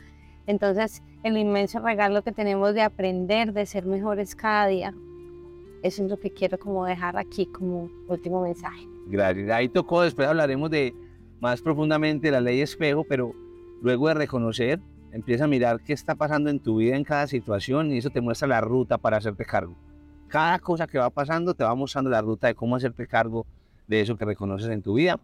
Entonces, 0.47 1.03
el 1.23 1.37
inmenso 1.37 1.81
regalo 1.81 2.23
que 2.23 2.33
tenemos 2.33 2.75
de 2.75 2.83
aprender, 2.83 3.53
de 3.53 3.67
ser 3.67 3.87
mejores 3.87 4.35
cada 4.35 4.67
día, 4.67 4.95
eso 5.83 6.05
es 6.05 6.11
lo 6.11 6.19
que 6.19 6.33
quiero 6.33 6.59
como 6.59 6.85
dejar 6.85 7.17
aquí 7.17 7.47
como 7.47 7.91
último 8.09 8.43
mensaje. 8.43 8.87
Gracias. 9.07 9.51
Ahí 9.51 9.69
tocó, 9.69 10.03
después 10.03 10.29
hablaremos 10.29 10.71
de 10.71 10.95
más 11.41 11.61
profundamente 11.61 12.31
la 12.31 12.41
ley 12.41 12.61
espejo, 12.61 13.05
pero 13.05 13.35
luego 13.83 14.09
de 14.09 14.15
reconocer, 14.15 14.81
empieza 15.11 15.45
a 15.45 15.49
mirar 15.49 15.81
qué 15.81 15.93
está 15.93 16.15
pasando 16.15 16.49
en 16.49 16.61
tu 16.61 16.77
vida 16.77 16.97
en 16.97 17.05
cada 17.05 17.27
situación 17.27 17.93
y 17.93 17.99
eso 17.99 18.11
te 18.11 18.21
muestra 18.21 18.49
la 18.49 18.61
ruta 18.61 18.97
para 18.97 19.17
hacerte 19.19 19.45
cargo. 19.45 19.77
Cada 20.29 20.59
cosa 20.61 20.87
que 20.87 20.99
va 20.99 21.11
pasando 21.11 21.53
te 21.53 21.65
va 21.65 21.75
mostrando 21.75 22.09
la 22.09 22.23
ruta 22.23 22.47
de 22.47 22.55
cómo 22.55 22.77
hacerte 22.77 23.07
cargo 23.07 23.45
de 23.89 24.01
eso 24.01 24.17
que 24.17 24.25
reconoces 24.25 24.71
en 24.71 24.83
tu 24.83 24.95
vida. 24.95 25.19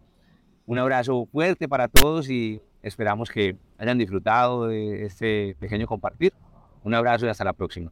Un 0.65 0.77
abrazo 0.77 1.25
fuerte 1.31 1.67
para 1.67 1.87
todos 1.87 2.29
y 2.29 2.61
esperamos 2.83 3.31
que 3.31 3.57
hayan 3.77 3.97
disfrutado 3.97 4.67
de 4.67 5.05
este 5.05 5.55
pequeño 5.59 5.87
compartir. 5.87 6.33
Un 6.83 6.93
abrazo 6.93 7.25
y 7.25 7.29
hasta 7.29 7.43
la 7.43 7.53
próxima. 7.53 7.91